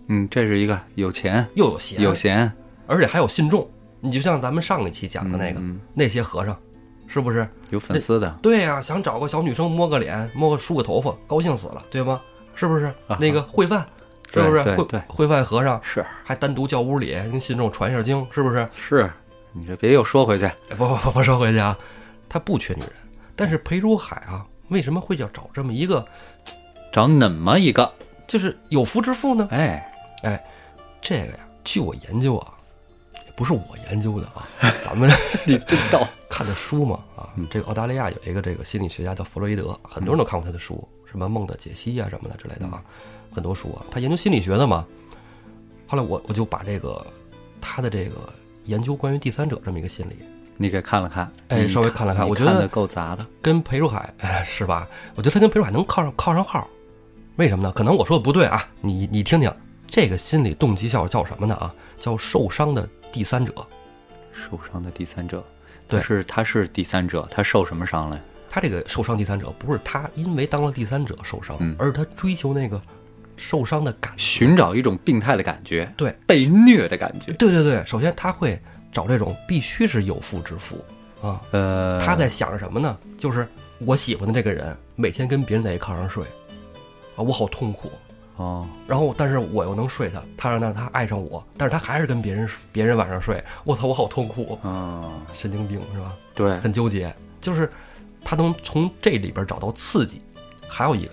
[0.08, 2.50] 嗯，这是一个有钱又有闲，有闲，
[2.86, 3.68] 而且还有信众。
[4.00, 6.58] 你就像咱们上一期讲的那个、嗯那些和尚，
[7.12, 7.46] 是不是？
[7.70, 12.20] 有粉丝的，对呀、想找个小女生摸个脸，摸个梳个头发，高兴死了，对吗？
[12.54, 12.86] 是不是？
[13.06, 13.86] 啊那个会饭，
[14.32, 14.62] 是不是？
[14.62, 18.66] 会对对对会饭和尚是还单独叫屋里跟信众传一下经，是不是？
[18.74, 19.10] 是，
[19.52, 20.46] 你这别又说回去。
[20.46, 21.76] 哎不不不不说回去啊，
[22.28, 22.92] 他不缺女人，
[23.36, 26.02] 但是裴如海啊，为什么会要找这么一个
[26.92, 27.92] 找那么一个，
[28.26, 29.48] 就是有夫之妇呢？
[29.50, 29.92] 哎
[30.22, 30.42] 哎，
[31.00, 32.61] 这个呀，据我研究啊，也
[33.34, 34.46] 不是我研究的啊，
[34.84, 35.10] 咱们
[35.46, 36.06] 你真逗。
[36.28, 42.82] 看的书嘛啊，这个澳大利亚有一个这个心理学家叫弗洛伊德，很多人都看过他的书，什么梦的解析啊什么的之类的啊，
[43.30, 44.86] 很多书啊，他研究心理学的嘛。
[45.86, 47.06] 后来我我就把这个
[47.60, 48.32] 他的这个
[48.64, 50.16] 研究关于第三者这么一个心理，
[50.56, 53.26] 你给看了看，你哎稍微看了看我觉得够杂的。
[53.42, 54.88] 跟裴如海哎是吧？
[55.14, 56.66] 我觉得他跟裴如海能靠上靠上号，
[57.36, 57.72] 为什么呢？
[57.72, 59.54] 可能我说的不对啊，你你听听，
[59.86, 61.74] 这个心理动机叫叫什么呢啊？
[61.98, 63.52] 叫受伤的第三者。
[64.32, 65.44] 受伤的第三者，
[65.86, 68.22] 对是他是第三者，他受什么伤了呀？
[68.48, 72.80] 他这个受伤第三者不是他因为当了第三者受伤，嗯而是他追求那个
[73.36, 74.18] 受伤的感觉。
[74.18, 77.30] 寻找一种病态的感觉，对被虐的感觉。
[77.32, 78.58] 对对对，首先他会
[78.90, 80.82] 找这种必须是有妇之夫
[81.20, 81.42] 啊。
[81.50, 82.98] 呃，他在想什么呢？
[83.18, 83.46] 就是
[83.80, 86.24] 我喜欢的这个人每天跟别人在一炕上睡，
[87.16, 87.92] 啊，我好痛苦。
[88.36, 96.12] 哦，然后，但是我又能睡他，他让他他爱上我，但是他还是跟别人别人晚上睡，我操，我好痛苦，嗯，神经病是吧？
[96.34, 97.70] 对，很纠结，就是
[98.24, 100.20] 他能从这里边找到刺激。
[100.66, 101.12] 还有一个，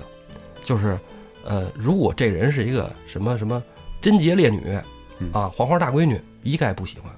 [0.64, 0.98] 就是
[1.44, 3.62] 呃，如果这人是一个什么什么
[4.02, 4.80] 贞洁烈女
[5.20, 7.12] 嗯啊，黄花大闺女，一概不喜欢，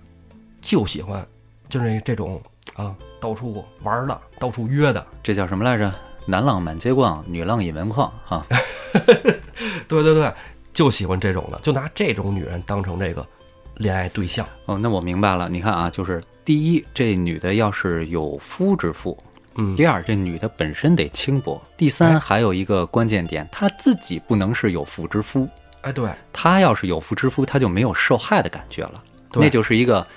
[0.59, 1.23] 就喜欢
[1.69, 2.41] 就是这种
[2.73, 5.05] 啊，到处玩的，到处约的。
[5.21, 5.93] 这叫什么来着？
[6.32, 8.45] 男浪满街逛，女浪引门框哈。
[9.88, 10.34] 对对对，
[10.73, 13.27] 就喜欢这种的，就拿这种女人当成这个
[13.75, 14.47] 恋爱对象。
[14.65, 15.49] 哦，那我明白了。
[15.49, 19.13] 你看啊，就是第一，这女的要是有夫之妇；
[19.55, 25.45] 嗯，第二，这女的本身得轻薄；第三，哎还有一个关键点，她自己不能是有妇之夫。
[25.82, 29.03] 哎，对，她要是有妇之夫，她就没有受害的感觉了，
[29.34, 30.07] 那就是一个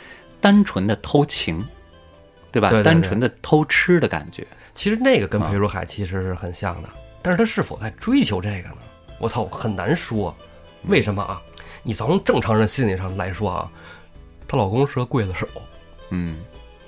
[0.40, 1.66] 单纯的偷情，
[2.52, 2.68] 对吧？
[2.68, 4.46] 对对对单纯的偷吃的感觉。
[4.74, 6.88] 其实那个跟啊裴如海其实是很像的，
[7.22, 8.76] 但是他是否在追求这个呢？
[9.18, 10.34] 我操，很难说。
[10.86, 11.40] 为什么啊？
[11.82, 13.70] 你从正常人心理上来说啊，
[14.46, 15.46] 她老公是个刽子手，
[16.10, 16.36] 嗯，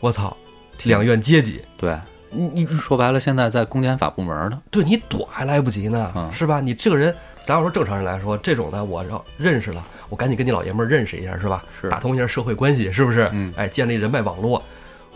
[0.00, 0.36] 我操，
[0.82, 1.98] 两院阶级，对，
[2.30, 4.60] 你你你说白了，现在在公检法部门呢。
[4.70, 6.60] 对你躲还来不及呢，嗯是吧？
[6.60, 7.14] 你这个人，
[7.44, 11.64] 咱要说正常人来说，这种的我要认识了，我赶紧跟你老爷们儿认识一下，是吧？
[11.80, 13.30] 是打通一下社会关系，是不是？
[13.32, 14.62] 嗯哎，建立人脉网络。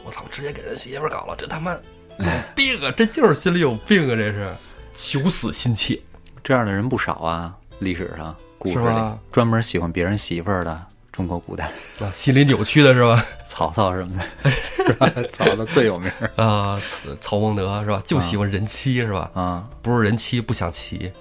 [0.04, 1.76] 我操，直接给人媳妇搞了，这他妈
[2.20, 2.92] 有 病啊！
[2.96, 4.14] 这就是心里有病啊！
[4.16, 4.54] 这是
[4.94, 6.00] 求死心切。
[6.42, 9.00] 这样的人不少啊，历史上故事里
[9.30, 13.24] 专门喜欢别人媳妇儿的，中国古代啊，心理扭曲的是吧？
[13.46, 14.50] 曹操什么的，
[14.86, 15.10] 是吧？
[15.30, 18.02] 曹操最有名儿啊，曹曹孟德是吧？
[18.04, 19.30] 就喜欢人妻是吧？
[19.34, 19.64] 啊！
[19.82, 21.12] 不是人妻不想骑，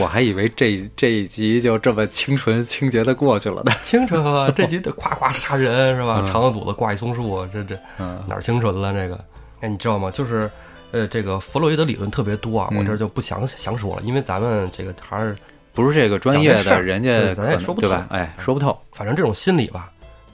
[0.00, 3.72] 我还以为这这一集就这么清纯清洁的过去了呢。
[3.82, 4.50] 清纯啊！
[4.50, 6.20] 这集得夸夸杀人是吧？
[6.20, 8.92] 嗯长个肚子挂一松树，这这嗯哪儿清纯了？
[8.92, 9.24] 这个，
[9.60, 10.10] 哎，你知道吗？
[10.10, 10.50] 就是，
[10.90, 15.36] 呃，这个弗洛伊德理论特别多啊，嗯我这儿就不详详说了，因为咱们这个还是，
[15.72, 18.06] 不是这个专业的，人家对咱也说不透对吧？
[18.10, 18.76] 哎，说不透。
[18.92, 19.92] 反正这种心理吧，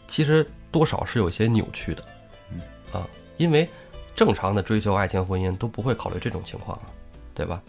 [0.09, 2.03] 其实多少是有一些扭曲的，
[2.51, 2.61] 嗯
[2.93, 3.07] 啊，
[3.37, 3.69] 因为
[4.15, 6.89] 正常的追求爱情婚姻都不会考虑这种情况啊，
[7.35, 7.61] 对吧？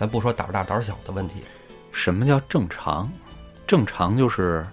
[0.00, 1.34] 咱不说胆儿大胆儿小的问题，
[1.92, 3.12] 什么叫正常？
[3.66, 4.66] 正常就是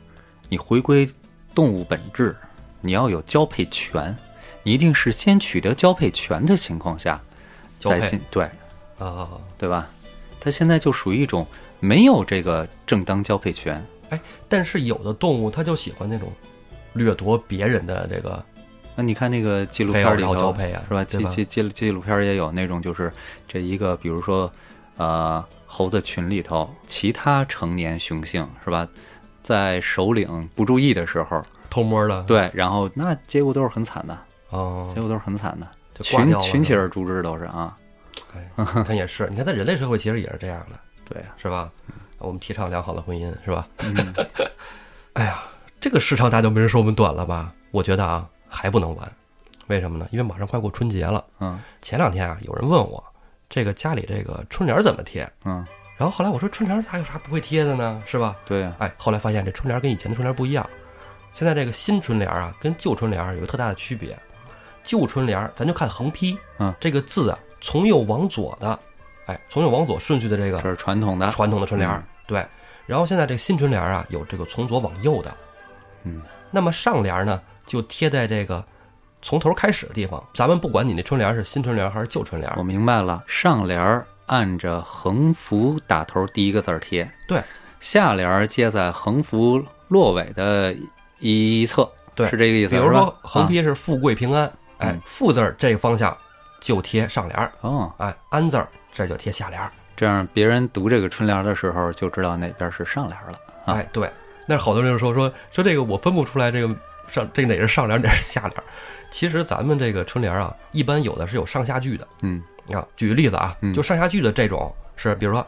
[0.47, 1.05] 你回归
[1.53, 2.33] 动物本质，
[2.79, 4.15] 你要有交配权，
[4.63, 7.21] 你一定是先取得交配权的情况下
[7.77, 8.49] 再进，对
[8.97, 9.89] 啊，对吧？
[10.39, 11.45] 它现在就属于一种
[11.81, 16.31] 没有这个正当交配权，哎，但是有的动物它就喜欢那种
[16.93, 18.41] 掠夺别人的这个
[18.95, 21.03] 那你看那个纪录片里头交配啊，是吧？
[21.03, 23.11] 纪纪纪纪录片也有那种，就是
[23.45, 24.49] 这一个，比如说，
[24.97, 28.87] 呃猴子群里头其他成年雄性是吧，
[29.43, 34.17] 在首领不注意的时候，偷摸的，对，然后那结果都是很惨的，
[34.49, 34.91] 哦。
[34.93, 35.67] 结，果都是很惨的，
[36.03, 37.75] 群群起而诛之都是啊，
[38.35, 38.49] 哎，
[38.85, 41.69] 他也是，你看在人类社会其实也是这样的，对啊，是吧？
[42.19, 43.67] 我们提倡良好的婚姻，是吧？
[43.79, 44.13] 嗯，
[45.13, 45.43] 哎呀，
[45.79, 47.53] 这个时长大家就没人说我们短了吧？
[47.71, 49.11] 我觉得啊，还不能完，
[49.67, 50.07] 为什么呢？
[50.11, 51.23] 因为马上快过春节了。
[51.39, 51.59] 嗯。
[51.81, 53.03] 前两天啊，有人问我，
[53.49, 55.29] 这个家里这个春联怎么贴？
[55.45, 55.65] 嗯，
[55.97, 58.01] 然后后来我说春联咋有啥不会贴的呢？
[58.05, 58.35] 是吧？
[58.45, 60.69] 对呀，哎，后来发现这春联跟以前的春联不一样，
[61.31, 64.17] 现在这个新春联啊，跟旧春联有个特大的区别。
[64.83, 68.79] 旧春联咱就看横批，嗯，这个字啊，从右往左的，
[69.25, 72.45] 哎，从右往左顺序的这个这是传统的，传统的春联对。
[72.85, 75.35] 然后现在这个新春联儿啊，有这个从左往右的，
[76.03, 76.21] 嗯，
[76.51, 78.63] 那么上联儿呢，就贴在这个
[79.21, 80.23] 从头开始的地方。
[80.33, 82.55] 咱们不管你那春联儿是新春联儿还是旧春联儿。
[82.57, 87.41] 我，明白了，上联儿按着横幅打头第一个字儿贴，对，
[87.79, 90.75] 下联儿接在横幅落尾的
[91.19, 92.27] 一侧，对。
[92.29, 94.45] 是这个意思，比如说横批是富贵平安，
[94.79, 96.15] 哎嗯，富字儿这个方向
[96.59, 103.39] 就贴上联儿，啊哦，哎，安字儿这就贴下联儿，这样别人读这个春联儿的时候就知道哪边是上联儿了。
[103.65, 103.73] 啊。
[103.75, 104.09] 哎，对。
[104.49, 106.73] 那好多人就说说说这个我分不出来这个
[107.09, 108.63] 上这哪是上联儿哪是下联儿。
[109.11, 112.07] 其实咱们这个春联儿啊，一般有的是有上下句的。
[112.21, 115.45] 嗯你看，举个例子啊嗯，就上下句的这种是，比如说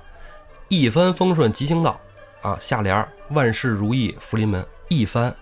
[0.69, 1.99] 一帆风顺吉星到
[2.41, 5.35] 啊，下联儿万事如意福临门，一帆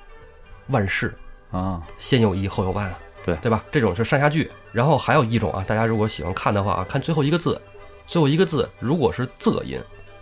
[0.69, 1.13] 万事
[1.51, 3.63] 啊，先有一后有万啊，对对吧？
[3.71, 4.51] 这种是上下句。
[4.73, 7.59] 然后还有一种啊，大家如果喜欢看的话啊，看最后一个字，
[8.07, 9.79] 最后一个字如果是仄音，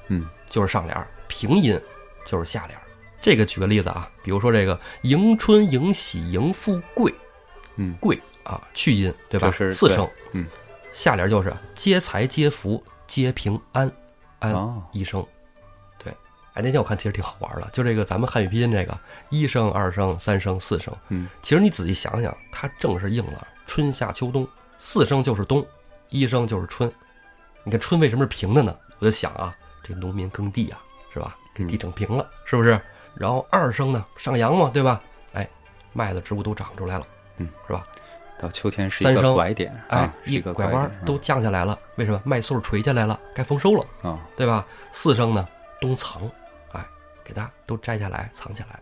[0.09, 1.79] 嗯就是上联儿；平音
[2.25, 2.81] 就是下联儿。
[3.21, 7.13] 这个举个例子啊，比如说这个迎春、迎喜、迎富贵，
[7.75, 9.51] 嗯，贵啊去音对吧？
[9.51, 10.45] 是四声，嗯，
[10.93, 13.91] 下联就是接财、接福、接平安，
[14.39, 15.25] 安哦，一声。
[15.97, 16.11] 对，
[16.53, 18.97] 哎，那天我看其实挺好玩的，就这个咱们汉语拼音这个
[19.29, 24.47] 一声、二声、三声、四声，嗯，其实你仔细想想，它正是应了春夏秋冬，
[24.77, 25.65] 四声就是冬，
[26.09, 26.91] 一声就是春。
[27.63, 28.75] 你看春为什么是平的呢？
[28.99, 30.79] 我就想啊，这个农民耕地啊，
[31.13, 31.35] 是吧？
[31.53, 32.79] 给地整平了，是不是？
[33.15, 35.01] 然后二声呢，上扬嘛，对吧？
[35.33, 35.49] 哎，
[35.93, 37.07] 麦子植物都长出来了，
[37.37, 37.83] 嗯，是吧？
[38.37, 42.21] 到秋天是一个拐点，哎啊，一一个拐弯点都降下来了，为什么？
[42.25, 44.65] 麦穗儿垂下来了，该丰收了，啊，对吧？
[44.91, 45.47] 四声呢，
[45.79, 46.21] 冬藏，
[46.73, 46.85] 哎，
[47.23, 48.79] 给它都摘下来藏起来。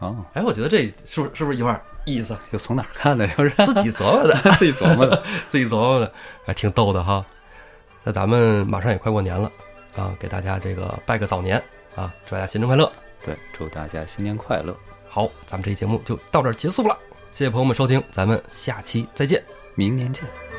[0.00, 2.36] 哦，哎，我觉得这是不是是不是有点意思？
[2.52, 3.26] 又从哪儿看的？
[3.38, 5.22] 又是自己琢磨的， 自己琢磨的。
[5.46, 6.12] 自己琢磨的，
[6.44, 7.24] 还挺逗的哈。
[8.04, 9.50] 那咱们马上也快过年了
[9.96, 11.56] 啊，给大家这个拜个早年
[11.96, 12.90] 啊，祝大家新年快乐。
[13.24, 14.74] 对，祝大家新年快乐，
[15.08, 16.98] 好，咱们这期节目就到这儿结束了，
[17.32, 19.42] 谢谢朋友们收听，咱们下期再见。
[19.74, 20.49] 明年见。